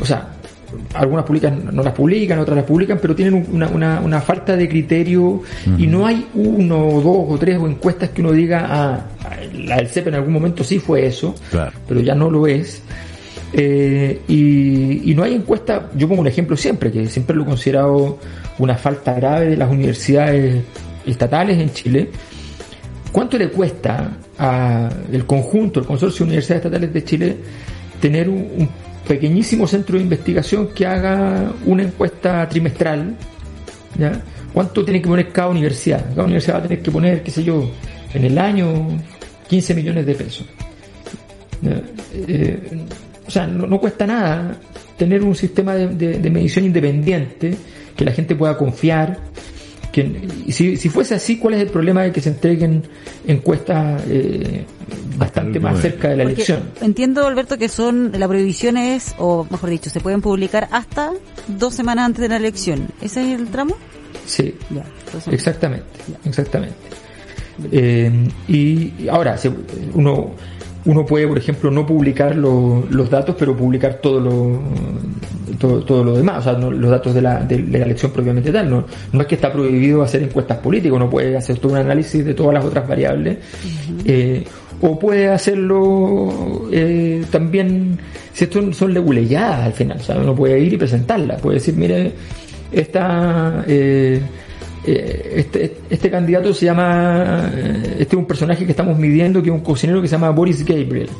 o 0.00 0.04
sea, 0.04 0.28
algunas 0.94 1.24
publican, 1.24 1.74
no 1.74 1.82
las 1.82 1.92
publican, 1.92 2.38
otras 2.38 2.56
las 2.56 2.66
publican, 2.66 2.98
pero 3.00 3.14
tienen 3.14 3.46
una, 3.52 3.68
una, 3.68 4.00
una 4.00 4.20
falta 4.20 4.56
de 4.56 4.68
criterio 4.68 5.42
y 5.78 5.86
no 5.86 6.06
hay 6.06 6.26
uno 6.34 6.86
o 6.86 7.00
dos 7.00 7.26
o 7.28 7.38
tres 7.38 7.58
o 7.58 7.66
encuestas 7.66 8.10
que 8.10 8.20
uno 8.20 8.32
diga, 8.32 8.66
ah, 8.68 9.06
la 9.54 9.76
del 9.76 9.88
CEP 9.88 10.08
en 10.08 10.16
algún 10.16 10.32
momento 10.32 10.62
sí 10.64 10.78
fue 10.78 11.06
eso, 11.06 11.34
pero 11.88 12.00
ya 12.00 12.14
no 12.14 12.30
lo 12.30 12.46
es. 12.46 12.82
Eh, 13.58 14.20
y, 14.28 15.14
no 15.14 15.22
hay 15.22 15.34
encuesta, 15.34 15.88
yo 15.94 16.06
pongo 16.06 16.20
un 16.20 16.26
ejemplo 16.26 16.58
siempre, 16.58 16.92
que 16.92 17.06
siempre 17.06 17.34
lo 17.34 17.44
he 17.44 17.46
considerado 17.46 18.18
una 18.58 18.76
falta 18.76 19.14
grave 19.14 19.48
de 19.48 19.56
las 19.56 19.70
universidades 19.70 20.62
estatales 21.06 21.58
en 21.58 21.72
Chile. 21.72 22.10
¿Cuánto 23.10 23.38
le 23.38 23.48
cuesta 23.48 24.10
al 24.36 25.24
conjunto, 25.26 25.80
el 25.80 25.86
consorcio 25.86 26.26
de 26.26 26.32
universidades 26.32 26.66
estatales 26.66 26.92
de 26.92 27.04
Chile, 27.04 27.36
tener 27.98 28.28
un, 28.28 28.68
pequeñísimo 29.08 29.66
centro 29.66 29.96
de 29.96 30.02
investigación 30.02 30.68
que 30.74 30.84
haga 30.84 31.50
una 31.64 31.84
encuesta 31.84 32.46
trimestral? 32.50 33.16
¿Cuánto 34.52 34.84
tiene 34.84 35.00
que 35.00 35.08
poner 35.08 35.32
cada 35.32 35.48
universidad? 35.48 36.04
Cada 36.10 36.24
universidad 36.24 36.56
va 36.56 36.58
a 36.58 36.62
tener 36.64 36.82
que 36.82 36.90
poner, 36.90 37.22
qué 37.22 37.30
sé 37.30 37.42
yo, 37.42 37.70
en 38.12 38.24
el 38.24 38.36
año 38.36 38.86
15 39.48 39.74
millones 39.74 40.04
de 40.04 40.14
pesos. 40.14 40.46
Eh, 41.62 42.58
o 43.26 43.30
sea, 43.30 43.46
no, 43.46 43.78
cuesta 43.80 44.06
nada 44.06 44.56
tener 44.96 45.22
un 45.22 45.34
sistema 45.34 45.74
de, 45.74 46.30
medición 46.30 46.64
independiente 46.64 47.56
que 47.96 48.04
la 48.04 48.12
gente 48.12 48.34
pueda 48.34 48.56
confiar. 48.56 49.18
Que, 49.92 50.28
si, 50.50 50.76
si 50.76 50.88
fuese 50.88 51.14
así, 51.14 51.38
¿cuál 51.38 51.54
es 51.54 51.62
el 51.62 51.68
problema 51.68 52.02
de 52.02 52.12
que 52.12 52.20
se 52.20 52.28
entreguen 52.28 52.82
encuestas 53.26 54.02
eh, 54.08 54.64
bastante 55.16 55.58
más 55.58 55.80
cerca 55.80 56.08
de 56.08 56.16
la 56.16 56.22
elección? 56.24 56.70
Entiendo, 56.82 57.26
Alberto, 57.26 57.56
que 57.56 57.68
son 57.68 58.12
la 58.18 58.28
prohibición 58.28 58.76
es, 58.76 59.14
o 59.18 59.46
mejor 59.50 59.70
dicho, 59.70 59.88
se 59.88 60.00
pueden 60.00 60.20
publicar 60.20 60.68
hasta 60.70 61.12
dos 61.48 61.74
semanas 61.74 62.06
antes 62.06 62.22
de 62.22 62.28
la 62.28 62.36
elección. 62.36 62.88
¿Ese 63.00 63.32
es 63.32 63.40
el 63.40 63.48
tramo? 63.48 63.74
Sí, 64.26 64.54
exactamente, 65.30 65.86
exactamente. 66.24 66.76
Eh, 67.72 68.28
y 68.48 69.08
ahora, 69.08 69.38
uno 69.94 70.34
uno 70.86 71.04
puede, 71.04 71.26
por 71.26 71.36
ejemplo, 71.36 71.70
no 71.70 71.84
publicar 71.84 72.34
los 72.36 73.10
datos, 73.10 73.36
pero 73.38 73.56
publicar 73.56 73.94
todo 73.94 74.20
lo, 74.20 74.60
todo, 75.58 76.04
lo 76.04 76.16
demás, 76.16 76.38
o 76.38 76.42
sea, 76.42 76.52
los 76.58 76.90
datos 76.90 77.14
de 77.14 77.22
la, 77.22 77.40
de, 77.40 77.58
la 77.58 77.78
elección 77.78 78.12
propiamente 78.12 78.52
tal. 78.52 78.70
No, 78.70 78.84
no 79.12 79.20
es 79.20 79.26
que 79.26 79.34
está 79.34 79.52
prohibido 79.52 80.02
hacer 80.02 80.22
encuestas 80.22 80.58
políticas, 80.58 80.96
uno 80.96 81.10
puede 81.10 81.36
hacer 81.36 81.58
todo 81.58 81.72
un 81.72 81.78
análisis 81.78 82.24
de 82.24 82.34
todas 82.34 82.54
las 82.54 82.64
otras 82.64 82.86
variables. 82.86 83.38
Eh, 84.04 84.44
o 84.80 84.98
puede 84.98 85.28
hacerlo 85.28 86.68
eh, 86.70 87.24
también, 87.30 87.98
si 88.32 88.44
esto 88.44 88.72
son 88.72 88.92
leguleyadas 88.92 89.66
al 89.66 89.72
final, 89.72 89.98
o 89.98 90.02
sea, 90.02 90.16
uno 90.16 90.34
puede 90.34 90.60
ir 90.60 90.74
y 90.74 90.76
presentarla, 90.76 91.36
puede 91.38 91.58
decir, 91.58 91.74
mire, 91.74 92.12
esta... 92.72 93.64
Eh, 93.66 94.20
eh, 94.20 94.20
este, 94.92 95.76
este 95.90 96.10
candidato 96.10 96.54
se 96.54 96.66
llama, 96.66 97.50
eh, 97.52 97.96
este 97.98 98.16
es 98.16 98.18
un 98.18 98.26
personaje 98.26 98.64
que 98.64 98.70
estamos 98.70 98.98
midiendo, 98.98 99.42
que 99.42 99.50
es 99.50 99.54
un 99.54 99.62
cocinero 99.62 100.00
que 100.00 100.08
se 100.08 100.12
llama 100.12 100.30
Boris 100.30 100.64
Gabriel. 100.64 101.10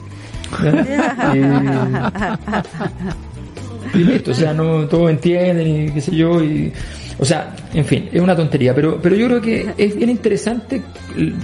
y, 3.94 3.98
listo, 3.98 4.30
o 4.30 4.34
sea, 4.34 4.54
no 4.54 4.86
todos 4.86 5.10
entienden 5.10 5.66
y 5.66 5.90
qué 5.90 6.00
sé 6.00 6.14
yo, 6.14 6.40
y, 6.42 6.72
o 7.18 7.24
sea, 7.24 7.56
en 7.74 7.84
fin, 7.84 8.08
es 8.12 8.20
una 8.20 8.36
tontería, 8.36 8.72
pero, 8.74 9.00
pero 9.02 9.16
yo 9.16 9.26
creo 9.26 9.40
que 9.40 9.70
es 9.76 9.96
bien 9.96 10.10
interesante, 10.10 10.82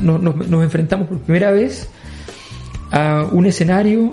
nos, 0.02 0.22
nos 0.22 0.62
enfrentamos 0.62 1.08
por 1.08 1.18
primera 1.18 1.50
vez 1.50 1.88
a 2.92 3.26
un 3.32 3.46
escenario 3.46 4.12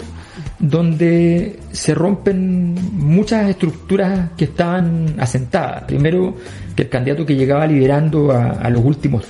donde 0.59 1.59
se 1.71 1.93
rompen 1.93 2.75
muchas 2.93 3.49
estructuras 3.49 4.31
que 4.37 4.45
estaban 4.45 5.15
asentadas. 5.17 5.83
Primero, 5.83 6.35
que 6.75 6.83
el 6.83 6.89
candidato 6.89 7.25
que 7.25 7.35
llegaba 7.35 7.65
liderando 7.65 8.31
a, 8.31 8.69
los 8.69 8.83
últimos 8.83 9.25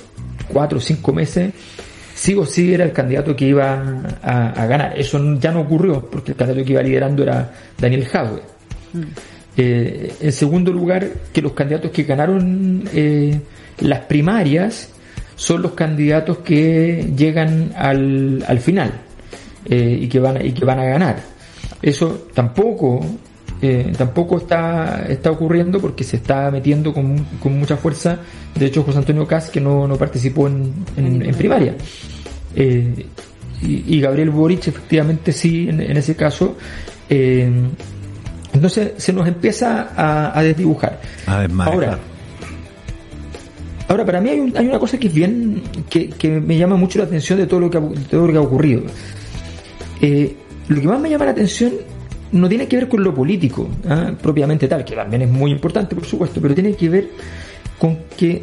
cuatro 0.48 0.78
o 0.78 0.80
cinco 0.80 1.12
meses, 1.12 1.52
sí 2.14 2.34
o 2.34 2.44
sí 2.44 2.74
era 2.74 2.84
el 2.84 2.92
candidato 2.92 3.36
que 3.36 3.46
iba 3.46 4.02
a, 4.22 4.66
ganar. 4.66 4.98
Eso 4.98 5.38
ya 5.38 5.52
no 5.52 5.60
ocurrió, 5.60 6.00
porque 6.10 6.32
el 6.32 6.36
candidato 6.36 6.64
que 6.64 6.72
iba 6.72 6.82
liderando 6.82 7.22
era 7.22 7.52
Daniel 7.78 8.06
Jadwe. 8.06 8.42
Mm. 8.92 9.02
Eh, 9.56 10.12
en 10.20 10.32
segundo 10.32 10.72
lugar, 10.72 11.06
que 11.32 11.42
los 11.42 11.52
candidatos 11.52 11.90
que 11.90 12.04
ganaron 12.04 12.84
eh, 12.92 13.40
las 13.80 14.00
primarias 14.00 14.90
son 15.36 15.62
los 15.62 15.72
candidatos 15.72 16.38
que 16.38 17.12
llegan 17.16 17.72
al, 17.76 18.44
al 18.46 18.58
final 18.60 18.92
eh, 19.66 19.98
y, 20.02 20.08
que 20.08 20.18
van, 20.18 20.44
y 20.44 20.52
que 20.52 20.64
van 20.64 20.78
a 20.78 20.84
ganar. 20.84 21.20
Eso 21.82 22.28
tampoco 22.34 23.00
eh, 23.62 23.92
tampoco 23.96 24.38
está, 24.38 25.04
está 25.06 25.30
ocurriendo 25.30 25.80
porque 25.80 26.02
se 26.02 26.16
está 26.16 26.50
metiendo 26.50 26.94
con, 26.94 27.24
con 27.42 27.58
mucha 27.58 27.76
fuerza. 27.76 28.18
De 28.54 28.66
hecho, 28.66 28.82
José 28.82 28.98
Antonio 28.98 29.26
Cas, 29.26 29.50
que 29.50 29.60
no, 29.60 29.86
no 29.86 29.96
participó 29.96 30.46
en, 30.48 30.72
en, 30.96 31.34
primaria. 31.34 31.74
Eh, 32.54 33.06
y, 33.62 34.00
Gabriel 34.00 34.30
Boric, 34.30 34.68
efectivamente, 34.68 35.32
sí, 35.32 35.68
en, 35.68 35.80
ese 35.94 36.16
caso. 36.16 36.56
entonces 37.10 38.92
se 38.96 39.12
nos 39.12 39.28
empieza 39.28 39.90
a, 39.94 40.38
a 40.38 40.42
desdibujar. 40.42 40.98
Ahora, 41.26 41.98
ahora, 43.88 44.06
para 44.06 44.22
mí 44.22 44.30
hay, 44.30 44.52
hay, 44.56 44.66
una 44.66 44.78
cosa 44.78 44.96
que 44.96 45.08
es 45.08 45.14
bien, 45.14 45.62
que, 45.90 46.08
que, 46.08 46.40
me 46.40 46.56
llama 46.56 46.76
mucho 46.76 46.98
la 46.98 47.04
atención 47.04 47.38
de 47.38 47.46
todo 47.46 47.60
lo 47.60 47.68
que 47.70 47.76
ha, 47.76 47.82
todo 48.10 48.26
lo 48.26 48.32
que 48.32 48.38
ha 48.38 48.42
ocurrido. 48.42 48.84
Eh, 50.00 50.36
lo 50.68 50.80
que 50.80 50.86
más 50.88 51.00
me 51.00 51.10
llama 51.10 51.26
la 51.26 51.30
atención 51.32 51.72
no 52.32 52.48
tiene 52.48 52.68
que 52.68 52.76
ver 52.76 52.88
con 52.88 53.02
lo 53.02 53.14
político, 53.14 53.68
¿ah? 53.88 54.12
propiamente 54.20 54.68
tal, 54.68 54.84
que 54.84 54.94
también 54.94 55.22
es 55.22 55.30
muy 55.30 55.50
importante, 55.50 55.94
por 55.94 56.04
supuesto, 56.04 56.40
pero 56.40 56.54
tiene 56.54 56.74
que 56.74 56.88
ver 56.88 57.10
con 57.78 57.98
que 58.16 58.42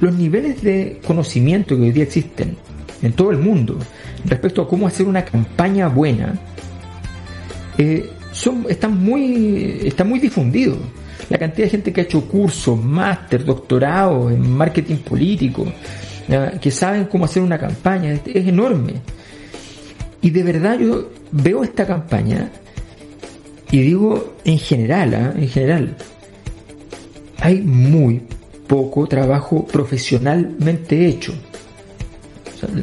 los 0.00 0.14
niveles 0.14 0.62
de 0.62 1.00
conocimiento 1.06 1.76
que 1.76 1.82
hoy 1.82 1.92
día 1.92 2.04
existen 2.04 2.56
en 3.02 3.12
todo 3.12 3.30
el 3.30 3.38
mundo 3.38 3.78
respecto 4.24 4.62
a 4.62 4.68
cómo 4.68 4.86
hacer 4.86 5.06
una 5.06 5.24
campaña 5.24 5.88
buena 5.88 6.34
eh, 7.76 8.10
son, 8.32 8.66
están 8.68 8.98
muy 8.98 9.80
están 9.84 10.08
muy 10.08 10.18
difundidos. 10.18 10.78
La 11.30 11.38
cantidad 11.38 11.66
de 11.66 11.70
gente 11.70 11.92
que 11.92 12.00
ha 12.00 12.04
hecho 12.04 12.26
cursos, 12.26 12.82
máster, 12.82 13.44
doctorados 13.44 14.32
en 14.32 14.50
marketing 14.50 14.96
político, 14.96 15.66
que 16.60 16.70
saben 16.70 17.04
cómo 17.04 17.26
hacer 17.26 17.42
una 17.42 17.58
campaña, 17.58 18.12
es, 18.12 18.20
es 18.26 18.48
enorme. 18.48 18.94
Y 20.20 20.30
de 20.30 20.42
verdad 20.42 20.78
yo 20.78 21.10
veo 21.30 21.62
esta 21.62 21.86
campaña 21.86 22.50
y 23.70 23.80
digo 23.82 24.34
en 24.44 24.58
general, 24.58 25.14
¿ah? 25.14 25.34
en 25.36 25.48
general, 25.48 25.96
hay 27.40 27.60
muy 27.60 28.22
poco 28.66 29.06
trabajo 29.06 29.66
profesionalmente 29.66 31.06
hecho. 31.06 31.34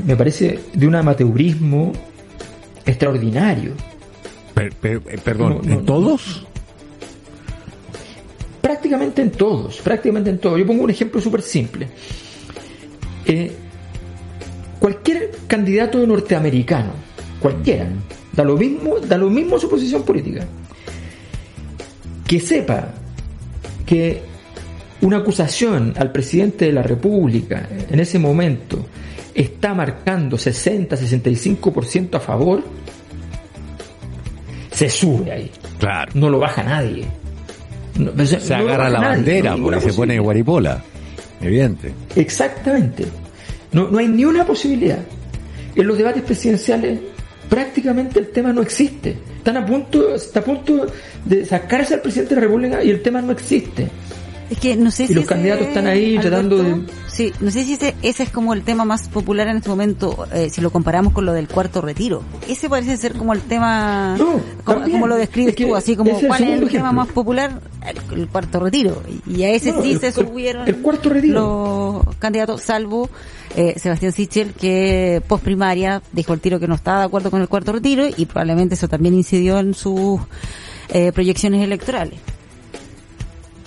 me 0.05 0.15
parece 0.15 0.59
de 0.73 0.87
un 0.87 0.95
amateurismo 0.95 1.91
extraordinario. 2.85 3.73
Eh, 4.55 5.19
perdón, 5.23 5.61
¿en 5.69 5.85
todos? 5.85 6.45
Prácticamente 8.61 9.21
en 9.21 9.31
todos, 9.31 9.77
prácticamente 9.81 10.29
en 10.29 10.39
todos. 10.39 10.59
Yo 10.59 10.65
pongo 10.65 10.83
un 10.83 10.89
ejemplo 10.89 11.19
súper 11.19 11.41
simple. 11.41 11.87
Eh, 13.25 13.51
cualquier 14.79 15.31
candidato 15.47 16.05
norteamericano, 16.05 16.91
cualquiera, 17.39 17.87
da 18.33 18.43
lo 18.43 18.57
mismo, 18.57 18.99
da 18.99 19.17
lo 19.17 19.29
mismo 19.29 19.59
su 19.59 19.69
posición 19.69 20.03
política 20.03 20.45
que 22.27 22.39
sepa 22.39 22.89
que 23.85 24.21
una 25.01 25.17
acusación 25.17 25.93
al 25.97 26.11
presidente 26.11 26.65
de 26.65 26.71
la 26.71 26.81
República 26.81 27.67
en 27.89 27.99
ese 27.99 28.17
momento 28.17 28.85
está 29.33 29.73
marcando 29.73 30.37
60-65% 30.37 32.15
a 32.15 32.19
favor, 32.19 32.63
se 34.71 34.89
sube 34.89 35.31
ahí. 35.31 35.51
Claro. 35.77 36.11
No 36.15 36.29
lo 36.29 36.39
baja 36.39 36.63
nadie. 36.63 37.05
se 38.25 38.53
agarra 38.53 38.89
la 38.89 38.99
bandera 38.99 39.55
porque 39.55 39.81
se 39.81 39.93
pone 39.93 40.17
guaripola. 40.19 40.81
Evidente. 41.41 41.93
Exactamente. 42.15 43.05
No, 43.71 43.89
no 43.89 43.99
hay 43.99 44.07
ni 44.07 44.25
una 44.25 44.45
posibilidad. 44.45 44.99
En 45.75 45.85
los 45.85 45.97
debates 45.97 46.23
presidenciales 46.23 46.99
prácticamente 47.49 48.19
el 48.19 48.29
tema 48.29 48.53
no 48.53 48.61
existe. 48.61 49.17
Están 49.37 49.57
a 49.57 49.65
punto, 49.65 50.15
está 50.15 50.39
a 50.39 50.43
punto 50.43 50.87
de 51.23 51.45
sacarse 51.45 51.95
al 51.95 52.01
presidente 52.01 52.35
de 52.35 52.41
la 52.41 52.47
República 52.47 52.83
y 52.83 52.89
el 52.89 53.01
tema 53.01 53.21
no 53.21 53.31
existe. 53.31 53.89
Es 54.49 54.59
que 54.59 54.75
no 54.75 54.91
sé 54.91 55.07
y 55.09 55.13
los 55.13 55.25
candidatos 55.25 55.67
están 55.67 55.87
ahí 55.87 56.19
tratando 56.19 56.61
de... 56.61 56.83
Sí, 57.07 57.33
no 57.39 57.49
sé 57.49 57.63
si 57.63 57.73
ese, 57.73 57.95
ese, 58.03 58.23
es 58.23 58.29
como 58.29 58.53
el 58.53 58.61
tema 58.63 58.85
más 58.85 59.07
popular 59.07 59.47
en 59.47 59.57
este 59.57 59.69
momento, 59.69 60.27
eh, 60.33 60.49
si 60.49 60.61
lo 60.61 60.69
comparamos 60.69 61.13
con 61.13 61.25
lo 61.25 61.33
del 61.33 61.47
cuarto 61.47 61.81
retiro. 61.81 62.23
Ese 62.47 62.69
parece 62.69 62.97
ser 62.97 63.13
como 63.13 63.33
el 63.33 63.41
tema, 63.41 64.17
como, 64.63 65.07
lo 65.07 65.15
describes 65.15 65.55
tú, 65.55 65.75
así 65.75 65.95
como 65.95 66.19
cuál 66.19 66.43
es 66.43 66.61
el 66.61 66.69
tema 66.69 66.91
más 66.91 67.07
popular, 67.07 67.61
el, 68.11 68.27
cuarto 68.27 68.59
retiro. 68.59 69.01
Y 69.25 69.43
a 69.43 69.49
ese 69.49 69.73
sí 69.81 69.97
se 69.97 70.11
subieron 70.11 70.67
el 70.67 70.75
cuarto 70.77 71.09
retiro. 71.09 72.03
los 72.05 72.15
candidatos, 72.17 72.61
salvo 72.61 73.09
eh, 73.55 73.75
Sebastián 73.77 74.11
Sichel, 74.11 74.53
que 74.53 75.21
post 75.27 75.43
primaria 75.43 76.01
dijo 76.11 76.33
el 76.33 76.39
tiro 76.39 76.59
que 76.59 76.67
no 76.67 76.75
estaba 76.75 76.99
de 76.99 77.05
acuerdo 77.05 77.31
con 77.31 77.41
el 77.41 77.47
cuarto 77.47 77.71
retiro 77.71 78.05
y 78.15 78.25
probablemente 78.25 78.75
eso 78.75 78.87
también 78.87 79.13
incidió 79.15 79.59
en 79.59 79.73
sus 79.73 80.19
eh, 80.89 81.11
proyecciones 81.11 81.63
electorales. 81.63 82.19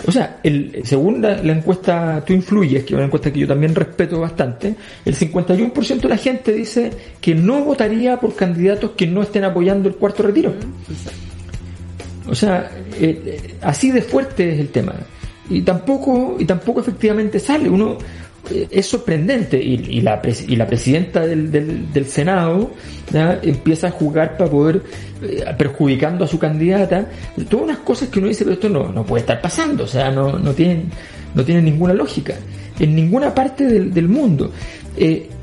O 0.06 0.12
sea, 0.12 0.38
el, 0.44 0.82
según 0.84 1.20
la, 1.20 1.40
encuesta 1.40 2.22
Tú 2.24 2.32
Influyes, 2.32 2.84
que 2.84 2.94
es 2.94 2.96
una 2.96 3.06
encuesta 3.06 3.32
que 3.32 3.40
yo 3.40 3.48
también 3.48 3.74
respeto 3.74 4.20
bastante, 4.20 4.74
el 5.04 5.16
51% 5.16 6.00
de 6.00 6.08
la 6.08 6.16
gente 6.16 6.52
dice 6.52 6.90
que 7.20 7.34
no 7.34 7.64
votaría 7.64 8.18
por 8.18 8.34
candidatos 8.34 8.92
que 8.92 9.06
no 9.06 9.22
estén 9.22 9.44
apoyando 9.44 9.88
el 9.88 9.96
cuarto 9.96 10.22
retiro. 10.22 10.54
O 12.28 12.34
sea, 12.34 12.70
eh, 13.00 13.22
eh, 13.24 13.54
así 13.62 13.90
de 13.90 14.02
fuerte 14.02 14.52
es 14.52 14.60
el 14.60 14.68
tema. 14.68 14.94
Y 15.50 15.62
tampoco, 15.62 16.36
y 16.38 16.44
tampoco 16.44 16.80
efectivamente 16.80 17.40
sale. 17.40 17.68
Uno 17.68 17.98
es 18.70 18.86
sorprendente. 18.86 19.58
Y, 19.62 20.00
la, 20.00 20.20
y 20.46 20.56
la 20.56 20.66
presidenta 20.66 21.26
del, 21.26 21.50
del, 21.50 22.06
Senado 22.06 22.70
empieza 23.42 23.88
a 23.88 23.90
jugar 23.90 24.36
para 24.36 24.50
poder, 24.50 24.82
perjudicando 25.56 26.24
a 26.24 26.28
su 26.28 26.38
candidata. 26.38 27.06
Todas 27.48 27.64
unas 27.64 27.78
cosas 27.78 28.08
que 28.08 28.18
uno 28.18 28.28
dice, 28.28 28.44
pero 28.44 28.54
esto 28.54 28.68
no, 28.68 28.92
no 28.92 29.04
puede 29.04 29.20
estar 29.20 29.40
pasando. 29.40 29.84
O 29.84 29.88
sea, 29.88 30.10
no, 30.10 30.38
no 30.38 30.52
tienen, 30.52 30.90
no 31.34 31.44
tienen 31.44 31.64
ninguna 31.64 31.94
lógica. 31.94 32.34
En 32.78 32.94
ninguna 32.94 33.34
parte 33.34 33.64
del, 33.64 33.92
del 33.92 34.08
mundo. 34.08 34.52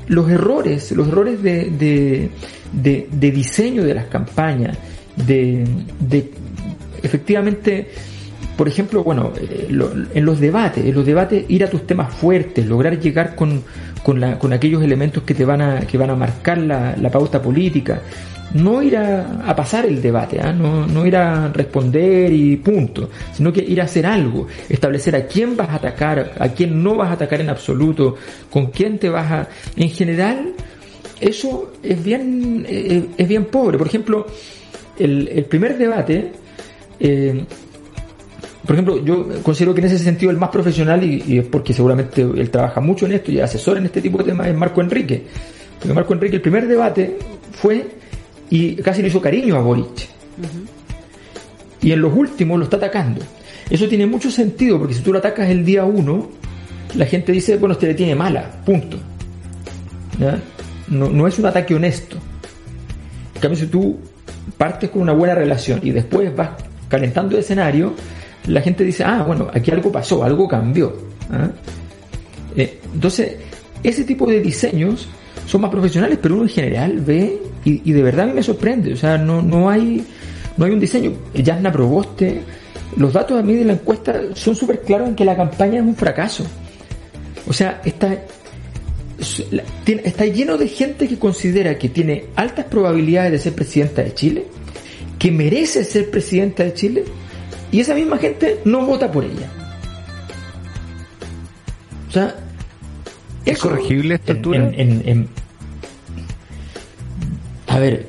los 0.08 0.30
errores, 0.30 0.92
los 0.92 1.08
errores 1.08 1.42
de, 1.42 1.70
de, 1.70 2.30
de, 2.72 3.08
de 3.10 3.30
diseño 3.30 3.84
de 3.84 3.94
las 3.94 4.06
campañas, 4.06 4.76
de, 5.16 5.64
de 6.00 6.30
efectivamente, 7.02 7.88
por 8.56 8.68
ejemplo, 8.68 9.04
bueno, 9.04 9.32
eh, 9.38 9.68
en 9.68 10.24
los 10.24 10.40
debates, 10.40 10.84
en 10.84 10.94
los 10.94 11.04
debates 11.04 11.44
ir 11.48 11.64
a 11.64 11.70
tus 11.70 11.86
temas 11.86 12.12
fuertes, 12.14 12.66
lograr 12.66 12.98
llegar 12.98 13.34
con, 13.34 13.62
con, 14.02 14.18
la, 14.20 14.38
con 14.38 14.52
aquellos 14.52 14.82
elementos 14.82 15.22
que 15.24 15.34
te 15.34 15.44
van 15.44 15.60
a, 15.60 15.80
que 15.80 15.98
van 15.98 16.10
a 16.10 16.16
marcar 16.16 16.58
la, 16.58 16.96
la 16.96 17.10
pauta 17.10 17.42
política, 17.42 18.00
no 18.54 18.82
ir 18.82 18.96
a, 18.96 19.54
pasar 19.54 19.86
el 19.86 20.00
debate, 20.00 20.40
¿ah? 20.40 20.52
no, 20.52 20.86
no, 20.86 21.06
ir 21.06 21.16
a 21.16 21.48
responder 21.48 22.32
y 22.32 22.56
punto, 22.56 23.10
sino 23.32 23.52
que 23.52 23.60
ir 23.60 23.80
a 23.80 23.84
hacer 23.84 24.06
algo, 24.06 24.46
establecer 24.68 25.16
a 25.16 25.26
quién 25.26 25.56
vas 25.56 25.70
a 25.70 25.74
atacar, 25.74 26.32
a 26.38 26.48
quién 26.48 26.82
no 26.82 26.94
vas 26.96 27.10
a 27.10 27.12
atacar 27.12 27.40
en 27.40 27.50
absoluto, 27.50 28.16
con 28.50 28.70
quién 28.70 28.98
te 28.98 29.08
vas 29.08 29.30
a... 29.30 29.48
En 29.76 29.90
general, 29.90 30.54
eso 31.20 31.72
es 31.82 32.02
bien, 32.02 32.64
eh, 32.68 33.06
es 33.16 33.28
bien 33.28 33.46
pobre. 33.46 33.78
Por 33.78 33.86
ejemplo, 33.86 34.26
el, 34.98 35.28
el 35.28 35.44
primer 35.44 35.76
debate, 35.76 36.32
eh, 37.00 37.44
por 38.66 38.74
ejemplo, 38.74 39.04
yo 39.04 39.28
considero 39.44 39.72
que 39.74 39.80
en 39.80 39.86
ese 39.86 39.98
sentido 39.98 40.30
el 40.32 40.38
más 40.38 40.50
profesional, 40.50 41.02
y, 41.04 41.38
es 41.38 41.46
porque 41.46 41.72
seguramente 41.72 42.22
él 42.22 42.50
trabaja 42.50 42.80
mucho 42.80 43.06
en 43.06 43.12
esto 43.12 43.30
y 43.30 43.38
asesora 43.38 43.78
en 43.78 43.86
este 43.86 44.02
tipo 44.02 44.18
de 44.18 44.24
temas, 44.24 44.48
es 44.48 44.56
Marco 44.56 44.80
Enrique. 44.80 45.24
Porque 45.78 45.94
Marco 45.94 46.12
Enrique, 46.14 46.36
el 46.36 46.42
primer 46.42 46.66
debate 46.66 47.16
fue 47.52 47.86
y 48.50 48.74
casi 48.76 49.02
le 49.02 49.08
hizo 49.08 49.20
cariño 49.20 49.56
a 49.56 49.60
Boric. 49.60 50.08
Y 51.80 51.92
en 51.92 52.00
los 52.00 52.12
últimos 52.12 52.58
lo 52.58 52.64
está 52.64 52.76
atacando. 52.76 53.20
Eso 53.70 53.86
tiene 53.88 54.06
mucho 54.06 54.30
sentido 54.30 54.78
porque 54.78 54.94
si 54.94 55.02
tú 55.02 55.12
lo 55.12 55.20
atacas 55.20 55.48
el 55.48 55.64
día 55.64 55.84
uno, 55.84 56.28
la 56.96 57.06
gente 57.06 57.30
dice, 57.30 57.56
bueno, 57.58 57.74
este 57.74 57.86
le 57.86 57.94
tiene 57.94 58.16
mala, 58.16 58.50
punto. 58.64 58.96
No, 60.88 61.08
no 61.08 61.28
es 61.28 61.38
un 61.38 61.46
ataque 61.46 61.74
honesto. 61.74 62.16
En 63.36 63.40
cambio, 63.40 63.60
si 63.60 63.66
tú 63.66 63.98
partes 64.58 64.90
con 64.90 65.02
una 65.02 65.12
buena 65.12 65.34
relación 65.36 65.80
y 65.84 65.90
después 65.90 66.34
vas 66.34 66.50
calentando 66.88 67.36
el 67.36 67.40
escenario, 67.40 67.94
la 68.46 68.60
gente 68.60 68.84
dice, 68.84 69.04
ah, 69.04 69.24
bueno, 69.26 69.48
aquí 69.52 69.70
algo 69.70 69.90
pasó, 69.90 70.22
algo 70.22 70.46
cambió. 70.46 70.94
¿ah? 71.30 71.50
Eh, 72.56 72.80
entonces, 72.94 73.36
ese 73.82 74.04
tipo 74.04 74.26
de 74.26 74.40
diseños 74.40 75.08
son 75.46 75.60
más 75.60 75.70
profesionales, 75.70 76.18
pero 76.20 76.34
uno 76.34 76.44
en 76.44 76.50
general 76.50 77.00
ve 77.00 77.40
y, 77.64 77.92
de 77.92 78.02
verdad 78.02 78.24
a 78.24 78.28
mí 78.28 78.34
me 78.34 78.42
sorprende. 78.42 78.92
O 78.92 78.96
sea, 78.96 79.18
no, 79.18 79.42
no, 79.42 79.68
hay, 79.68 80.04
no 80.56 80.64
hay 80.64 80.72
un 80.72 80.80
diseño. 80.80 81.12
Yasna 81.34 81.72
Proboste, 81.72 82.42
los 82.96 83.12
datos 83.12 83.38
a 83.38 83.42
mí 83.42 83.54
de 83.54 83.64
la 83.64 83.72
encuesta 83.72 84.20
son 84.34 84.54
súper 84.54 84.82
claros 84.82 85.08
en 85.08 85.16
que 85.16 85.24
la 85.24 85.36
campaña 85.36 85.80
es 85.80 85.84
un 85.84 85.96
fracaso. 85.96 86.44
O 87.48 87.52
sea, 87.52 87.80
está, 87.84 88.16
está 89.86 90.26
lleno 90.26 90.56
de 90.56 90.68
gente 90.68 91.08
que 91.08 91.18
considera 91.18 91.76
que 91.76 91.88
tiene 91.88 92.26
altas 92.36 92.66
probabilidades 92.66 93.32
de 93.32 93.38
ser 93.38 93.54
presidenta 93.54 94.02
de 94.02 94.14
Chile, 94.14 94.46
que 95.18 95.30
merece 95.32 95.84
ser 95.84 96.10
presidenta 96.10 96.62
de 96.64 96.74
Chile, 96.74 97.04
y 97.72 97.80
esa 97.80 97.94
misma 97.94 98.18
gente 98.18 98.60
no 98.64 98.84
vota 98.86 99.10
por 99.10 99.24
ella. 99.24 99.48
O 102.08 102.12
sea, 102.12 102.34
¿es 103.44 103.58
corregible 103.58 104.14
esta 104.14 104.32
altura? 104.32 104.72
a 107.66 107.78
ver, 107.78 108.06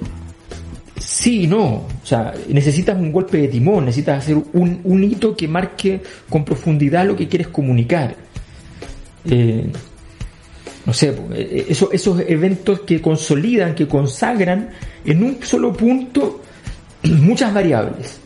sí 0.98 1.44
y 1.44 1.48
no. 1.48 1.88
O 2.04 2.06
sea, 2.06 2.34
necesitas 2.48 2.98
un 2.98 3.12
golpe 3.12 3.38
de 3.38 3.48
timón, 3.50 3.86
necesitas 3.86 4.20
hacer 4.20 4.38
un, 4.54 4.80
un 4.84 5.04
hito 5.04 5.36
que 5.36 5.48
marque 5.48 6.02
con 6.30 6.46
profundidad 6.46 7.06
lo 7.06 7.16
que 7.16 7.28
quieres 7.28 7.50
comunicar. 7.50 8.16
Eh, 9.30 9.70
no 10.86 10.94
sé, 10.94 11.14
eh, 11.34 11.66
esos, 11.68 11.90
esos 11.92 12.22
eventos 12.26 12.82
que 12.82 13.02
consolidan, 13.02 13.76
que 13.76 13.88
consagran 13.88 14.70
en 15.04 15.24
un 15.24 15.40
solo 15.44 15.74
punto 15.74 16.42
muchas 17.04 17.54
variables. 17.54 18.22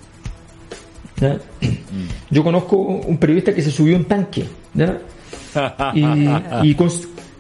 Yo 2.30 2.44
conozco 2.44 2.78
un 2.78 3.18
periodista 3.18 3.54
que 3.54 3.62
se 3.62 3.72
subió 3.72 3.96
a 3.96 4.00
un 4.00 4.06
tanque 4.06 4.46
y, 6.64 6.76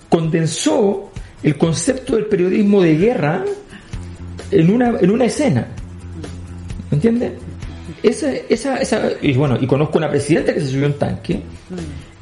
condensó 0.09 1.11
el 1.41 1.57
concepto 1.57 2.15
del 2.15 2.25
periodismo 2.25 2.81
de 2.81 2.97
guerra 2.97 3.45
en 4.51 4.69
una, 4.69 4.99
en 4.99 5.09
una 5.09 5.25
escena. 5.25 5.67
¿Me 6.89 6.95
entiendes? 6.95 7.31
Esa, 8.03 8.31
esa, 8.31 8.77
esa, 8.77 9.09
y 9.21 9.33
bueno, 9.33 9.57
y 9.59 9.67
conozco 9.67 9.97
una 9.97 10.09
presidenta 10.09 10.53
que 10.53 10.59
se 10.59 10.67
subió 10.67 10.85
a 10.85 10.89
un 10.89 10.97
tanque 10.97 11.41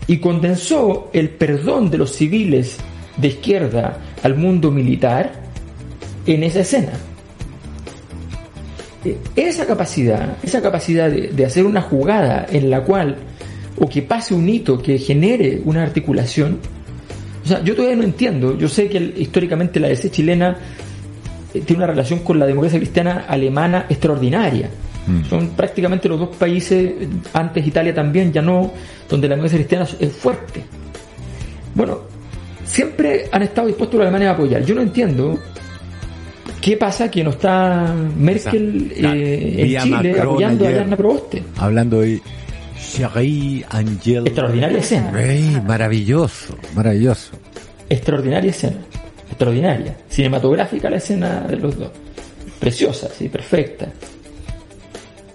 y 0.07 0.17
condensó 0.17 1.09
el 1.13 1.29
perdón 1.29 1.89
de 1.89 1.97
los 1.97 2.11
civiles 2.11 2.77
de 3.17 3.27
izquierda 3.29 3.97
al 4.23 4.35
mundo 4.35 4.71
militar 4.71 5.31
en 6.25 6.43
esa 6.43 6.59
escena. 6.61 6.93
Eh, 9.05 9.17
esa 9.35 9.65
capacidad, 9.65 10.37
esa 10.43 10.61
capacidad 10.61 11.09
de, 11.09 11.45
hacer 11.45 11.65
una 11.65 11.81
jugada 11.81 12.45
en 12.51 12.69
la 12.69 12.81
cual, 12.83 13.15
o 13.77 13.87
que 13.87 14.01
pase 14.01 14.33
un 14.33 14.47
hito 14.49 14.81
que 14.81 14.97
genere 14.97 15.61
una 15.63 15.83
articulación, 15.83 16.59
o 17.43 17.47
sea, 17.47 17.63
yo 17.63 17.75
todavía 17.75 17.95
no 17.95 18.03
entiendo, 18.03 18.57
yo 18.57 18.67
sé 18.67 18.89
que 18.89 18.97
históricamente 19.17 19.79
la 19.79 19.87
DC 19.87 20.11
chilena 20.11 20.57
eh, 21.53 21.61
tiene 21.61 21.83
una 21.83 21.87
relación 21.87 22.19
con 22.19 22.37
la 22.39 22.45
democracia 22.45 22.77
cristiana 22.77 23.25
alemana 23.27 23.85
extraordinaria. 23.87 24.69
Mm. 25.07 25.23
Son 25.23 25.49
prácticamente 25.51 26.09
los 26.09 26.19
dos 26.19 26.35
países, 26.35 26.91
antes 27.31 27.65
Italia 27.65 27.93
también, 27.93 28.33
ya 28.33 28.41
no, 28.41 28.71
donde 29.09 29.29
la 29.29 29.35
democracia 29.35 29.59
cristiana 29.59 29.87
es 29.97 30.11
fuerte. 30.11 30.61
Bueno, 31.73 31.99
siempre 32.65 33.29
han 33.31 33.43
estado 33.43 33.67
dispuestos 33.67 33.97
los 33.97 34.07
alemanes 34.07 34.27
a 34.27 34.31
apoyar. 34.31 34.63
Yo 34.65 34.75
no 34.75 34.81
entiendo 34.81 35.39
qué 36.61 36.77
pasa 36.77 37.09
que 37.09 37.23
no 37.23 37.31
está 37.31 37.93
Merkel 38.17 38.91
eh, 38.95 39.75
en 39.75 39.83
Chile 39.83 40.19
apoyando 40.19 40.67
a 40.67 40.71
Yarna 40.71 40.97
Proboste. 40.97 41.43
Hablando 41.57 42.01
de 42.01 42.21
Cherie 42.77 43.65
Angel. 43.69 44.27
Extraordinaria 44.27 44.79
escena. 44.79 45.11
maravilloso, 45.65 46.57
maravilloso. 46.75 47.31
Extraordinaria 47.89 48.51
escena. 48.51 48.77
Extraordinaria. 49.29 49.95
Cinematográfica 50.09 50.89
la 50.89 50.97
escena 50.97 51.41
de 51.41 51.57
los 51.57 51.77
dos. 51.77 51.91
Preciosa, 52.59 53.09
sí, 53.17 53.29
perfecta. 53.29 53.91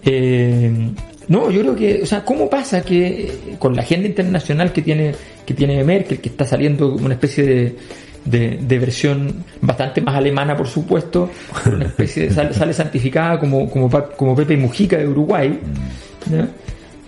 Eh, 0.04 0.90
no, 1.28 1.50
yo 1.50 1.60
creo 1.60 1.76
que, 1.76 2.02
o 2.02 2.06
sea, 2.06 2.24
¿cómo 2.24 2.50
pasa 2.50 2.82
que 2.82 3.56
con 3.58 3.74
la 3.74 3.82
agenda 3.82 4.06
internacional 4.08 4.72
que 4.72 4.82
tiene, 4.82 5.14
que 5.46 5.54
tiene 5.54 5.82
Merkel, 5.82 6.20
que 6.20 6.28
está 6.28 6.44
saliendo 6.44 6.94
una 6.94 7.14
especie 7.14 7.44
de, 7.44 7.76
de, 8.24 8.78
versión 8.78 9.44
bastante 9.60 10.00
más 10.00 10.16
alemana, 10.16 10.56
por 10.56 10.66
supuesto, 10.66 11.30
una 11.66 11.87
especie 11.87 12.28
de, 12.28 12.52
sale, 12.52 12.72
santificada 12.72 13.38
como, 13.38 13.70
como, 13.70 13.90
como 14.16 14.34
Pepe 14.34 14.56
Mujica 14.56 14.96
de 14.96 15.08
Uruguay, 15.08 15.58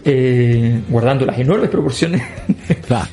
eh, 0.05 0.81
guardando 0.89 1.27
las 1.27 1.39
enormes 1.39 1.69
proporciones 1.69 2.23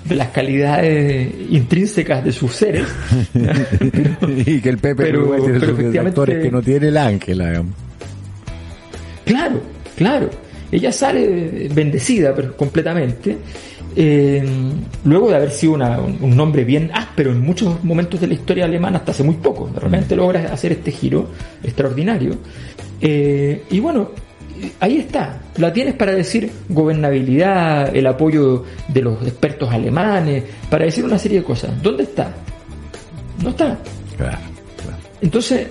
de 0.05 0.15
las 0.15 0.27
calidades 0.27 1.33
intrínsecas 1.49 2.23
de 2.23 2.31
sus 2.31 2.53
seres. 2.53 2.85
y 4.45 4.61
que 4.61 4.69
el 4.69 4.77
Pepe 4.77 5.05
pero, 5.05 5.21
Uruguay 5.21 5.41
tiene 5.41 5.59
sus 5.59 5.97
actores 5.97 6.43
que 6.43 6.51
no 6.51 6.61
tiene 6.61 6.89
el 6.89 6.97
ángel, 6.97 7.41
Claro, 9.25 9.61
claro. 9.95 10.29
Ella 10.71 10.91
sale 10.91 11.69
bendecida 11.73 12.33
pero 12.35 12.57
completamente, 12.57 13.37
eh, 13.95 14.43
luego 15.03 15.29
de 15.29 15.35
haber 15.35 15.51
sido 15.51 15.73
un 15.73 16.35
nombre 16.35 16.63
bien 16.63 16.91
áspero 16.93 17.31
en 17.31 17.41
muchos 17.41 17.83
momentos 17.83 18.19
de 18.19 18.27
la 18.27 18.33
historia 18.33 18.65
alemana, 18.65 18.97
hasta 18.97 19.11
hace 19.11 19.23
muy 19.23 19.35
poco, 19.35 19.67
de 19.67 19.79
repente 19.79 20.15
logra 20.15 20.51
hacer 20.53 20.71
este 20.71 20.91
giro 20.91 21.29
extraordinario. 21.63 22.35
Eh, 23.01 23.63
y 23.69 23.79
bueno, 23.79 24.09
ahí 24.79 24.97
está, 24.97 25.41
la 25.57 25.71
tienes 25.73 25.95
para 25.95 26.13
decir 26.13 26.51
gobernabilidad, 26.69 27.95
el 27.95 28.07
apoyo 28.07 28.63
de 28.87 29.01
los 29.01 29.21
expertos 29.23 29.71
alemanes, 29.71 30.43
para 30.69 30.85
decir 30.85 31.03
una 31.03 31.17
serie 31.17 31.39
de 31.39 31.43
cosas. 31.43 31.81
¿Dónde 31.81 32.03
está? 32.03 32.33
No 33.41 33.49
está. 33.49 33.77
Entonces, 35.21 35.67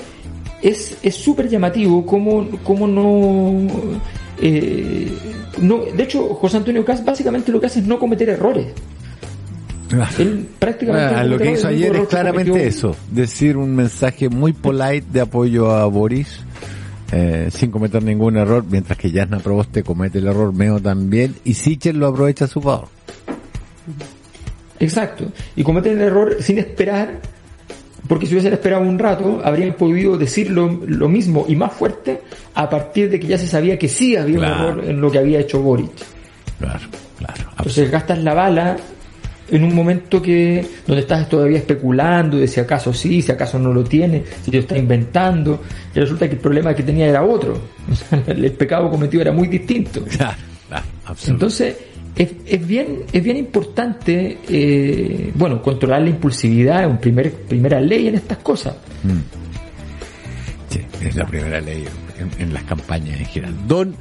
es 0.63 1.15
súper 1.15 1.49
llamativo 1.49 2.05
cómo, 2.07 2.49
cómo 2.63 2.87
no 2.87 3.69
eh, 4.40 5.12
no, 5.61 5.79
de 5.79 6.03
hecho, 6.03 6.35
José 6.35 6.59
Antonio 6.59 6.85
Cas 6.85 7.05
básicamente 7.05 7.53
lo 7.53 7.61
que 7.61 7.66
hace 7.66 7.81
es 7.81 7.87
no 7.87 7.99
cometer 7.99 8.29
errores. 8.29 8.68
Él 10.18 10.49
prácticamente 10.59 11.14
ah, 11.14 11.25
lo 11.25 11.37
que 11.37 11.53
hizo 11.53 11.68
ayer 11.68 11.95
es 11.95 12.09
claramente 12.09 12.66
eso, 12.66 12.97
decir 13.11 13.59
un 13.59 13.77
mensaje 13.77 14.31
muy 14.31 14.55
polite 14.55 15.05
de 15.12 15.21
apoyo 15.21 15.71
a 15.71 15.85
Boris 15.85 16.40
eh, 17.12 17.51
sin 17.53 17.71
cometer 17.71 18.03
ningún 18.03 18.38
error, 18.38 18.64
mientras 18.66 18.97
que 18.97 19.11
Jasna 19.11 19.38
Proboste 19.38 19.83
comete 19.83 20.18
el 20.18 20.29
error 20.29 20.55
Meo 20.55 20.81
también 20.81 21.35
y 21.45 21.53
Sichel 21.55 21.99
lo 21.99 22.07
aprovecha 22.07 22.47
a 22.47 22.49
su 22.49 22.62
favor. 22.62 22.88
Exacto. 24.81 25.31
Y 25.55 25.62
cometen 25.62 25.92
el 25.92 26.01
error 26.01 26.37
sin 26.40 26.59
esperar, 26.59 27.21
porque 28.09 28.27
si 28.27 28.33
hubiesen 28.35 28.53
esperado 28.53 28.83
un 28.83 28.99
rato, 28.99 29.41
habrían 29.45 29.75
podido 29.75 30.19
decir 30.19 30.51
lo, 30.51 30.81
lo 30.87 31.09
mismo 31.09 31.45
y 31.49 31.55
más 31.57 31.73
fuerte 31.73 32.21
a 32.55 32.69
partir 32.69 33.09
de 33.11 33.21
que 33.21 33.27
ya 33.29 33.38
se 33.38 33.47
sabía 33.47 33.79
que 33.79 33.88
sí 33.88 34.17
había 34.17 34.38
Claro. 34.38 34.55
un 34.55 34.61
error 34.81 34.85
en 34.91 35.01
lo 35.01 35.11
que 35.11 35.19
había 35.19 35.41
hecho 35.41 35.61
Boric. 35.62 35.91
Claro, 36.59 36.81
claro. 37.19 37.45
Entonces 37.59 37.91
gastas 37.91 38.19
la 38.23 38.35
bala 38.35 38.77
en 39.51 39.65
un 39.65 39.75
momento 39.75 40.23
que 40.23 40.65
donde 40.87 41.03
estás 41.03 41.29
todavía 41.29 41.59
especulando 41.59 42.38
de 42.38 42.49
si 42.49 42.59
acaso 42.61 42.93
sí, 42.93 43.21
si 43.23 43.31
acaso 43.33 43.59
no 43.59 43.73
lo 43.73 43.85
tiene, 43.85 44.25
si 44.43 44.51
lo 44.51 44.59
está 44.61 44.79
inventando, 44.79 45.61
y 45.95 45.99
resulta 46.01 46.27
que 46.29 46.37
el 46.37 46.41
problema 46.41 46.75
que 46.75 46.83
tenía 46.83 47.07
era 47.07 47.23
otro. 47.23 47.55
O 47.91 47.95
sea, 47.95 48.23
el, 48.29 48.45
el 48.45 48.53
pecado 48.53 48.88
cometido 48.91 49.21
era 49.23 49.33
muy 49.33 49.49
distinto. 49.49 50.03
Claro, 50.05 50.37
claro, 50.69 50.85
absolutamente. 51.05 51.31
Entonces, 51.31 51.77
es, 52.16 52.31
es 52.46 52.66
bien, 52.66 53.05
es 53.12 53.22
bien 53.22 53.37
importante, 53.37 54.38
eh, 54.48 55.33
bueno, 55.35 55.62
controlar 55.62 56.03
la 56.03 56.11
impulsividad 56.11 56.83
es 56.83 56.90
un 56.90 56.98
primer, 56.98 57.33
primera 57.33 57.81
ley 57.81 58.09
en 58.09 58.16
estas 58.16 58.38
cosas. 58.38 58.75
Sí, 60.68 60.81
es 61.01 61.16
la 61.16 61.27
primera 61.27 61.61
ley 61.61 61.85
en, 62.18 62.42
en 62.42 62.55
las 62.55 62.64
campañas 62.64 63.18
en 63.18 63.27
general. 63.27 63.55
Don 63.66 63.94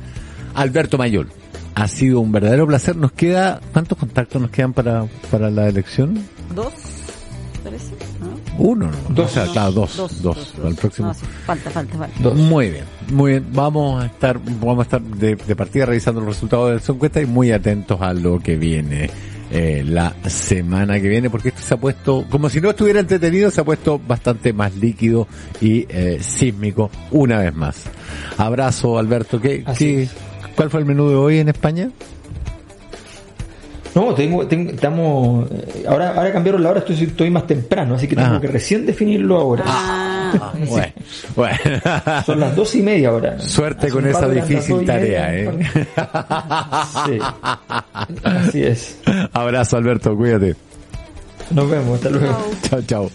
Alberto 0.53 0.97
Mayol, 0.97 1.29
ha 1.75 1.87
sido 1.87 2.19
un 2.19 2.31
verdadero 2.31 2.67
placer. 2.67 2.95
Nos 2.95 3.11
queda, 3.13 3.61
¿cuántos 3.71 3.97
contactos 3.97 4.41
nos 4.41 4.51
quedan 4.51 4.73
para, 4.73 5.05
para 5.29 5.49
la 5.49 5.67
elección? 5.67 6.21
¿Dos? 6.53 6.73
¿Parece? 7.63 7.93
¿No? 8.19 8.39
Uno, 8.57 8.87
¿no? 8.87 9.15
Dos. 9.15 9.31
O 9.31 9.33
sea, 9.33 9.45
claro, 9.45 9.71
dos, 9.71 10.21
dos, 10.21 10.53
para 10.57 10.69
el 10.69 10.75
próximo. 10.75 11.07
No, 11.09 11.13
sí, 11.13 11.25
falta, 11.45 11.69
falta, 11.69 11.97
falta. 11.97 12.19
Dos. 12.21 12.35
Muy 12.35 12.71
bien, 12.71 12.85
muy 13.09 13.31
bien. 13.31 13.47
Vamos 13.53 14.03
a 14.03 14.07
estar, 14.07 14.39
vamos 14.39 14.79
a 14.79 14.81
estar 14.83 15.01
de, 15.01 15.35
de 15.35 15.55
partida 15.55 15.85
revisando 15.85 16.21
los 16.21 16.35
resultados 16.35 16.69
de 16.69 16.75
la 16.75 16.93
encuesta 16.95 17.21
y 17.21 17.25
muy 17.25 17.51
atentos 17.51 18.01
a 18.01 18.13
lo 18.13 18.39
que 18.39 18.55
viene 18.57 19.09
eh, 19.53 19.83
la 19.85 20.15
semana 20.27 21.01
que 21.01 21.09
viene, 21.09 21.29
porque 21.29 21.49
esto 21.49 21.61
se 21.61 21.73
ha 21.73 21.77
puesto, 21.77 22.25
como 22.29 22.49
si 22.49 22.61
no 22.61 22.69
estuviera 22.69 23.01
entretenido, 23.01 23.51
se 23.51 23.59
ha 23.59 23.65
puesto 23.65 23.99
bastante 23.99 24.53
más 24.53 24.75
líquido 24.77 25.27
y 25.59 25.85
eh, 25.89 26.19
sísmico 26.21 26.89
una 27.11 27.39
vez 27.39 27.53
más. 27.53 27.83
Abrazo, 28.37 28.97
Alberto. 28.97 29.41
¿Qué, 29.41 29.65
qué-. 29.77 30.07
¿Cuál 30.55 30.69
fue 30.69 30.79
el 30.79 30.85
menú 30.85 31.09
de 31.09 31.15
hoy 31.15 31.39
en 31.39 31.49
España? 31.49 31.91
No, 33.93 34.13
tengo, 34.13 34.47
tengo- 34.47 34.71
estamos, 34.71 35.51
eh, 35.51 35.83
ahora, 35.87 36.13
ahora 36.15 36.31
cambiaron 36.31 36.63
la 36.63 36.69
hora, 36.69 36.79
estoy, 36.79 36.95
estoy 37.03 37.29
más 37.29 37.45
temprano, 37.45 37.95
así 37.95 38.07
que 38.07 38.15
tengo 38.15 38.35
Ah. 38.35 38.41
que 38.41 38.47
recién 38.47 38.85
definirlo 38.85 39.37
ahora. 39.37 39.63
Ah, 39.67 40.53
Bueno, 40.69 40.93
bueno. 41.35 41.57
Son 42.25 42.39
las 42.39 42.55
dos 42.55 42.73
y 42.75 42.81
media 42.81 43.09
ahora. 43.09 43.37
Suerte 43.41 43.87
Hace 43.87 43.93
con 43.93 44.07
esa 44.07 44.29
difícil 44.29 44.85
tarea, 44.85 45.35
¿eh? 45.35 45.51
Sí. 47.05 47.19
Así 48.23 48.63
es. 48.63 48.97
Abrazo, 49.33 49.75
Alberto, 49.75 50.15
cuídate. 50.15 50.55
Nos 51.49 51.69
vemos, 51.69 51.95
hasta 51.95 52.09
luego. 52.11 52.37
Chao, 52.63 52.81
chao. 52.83 53.11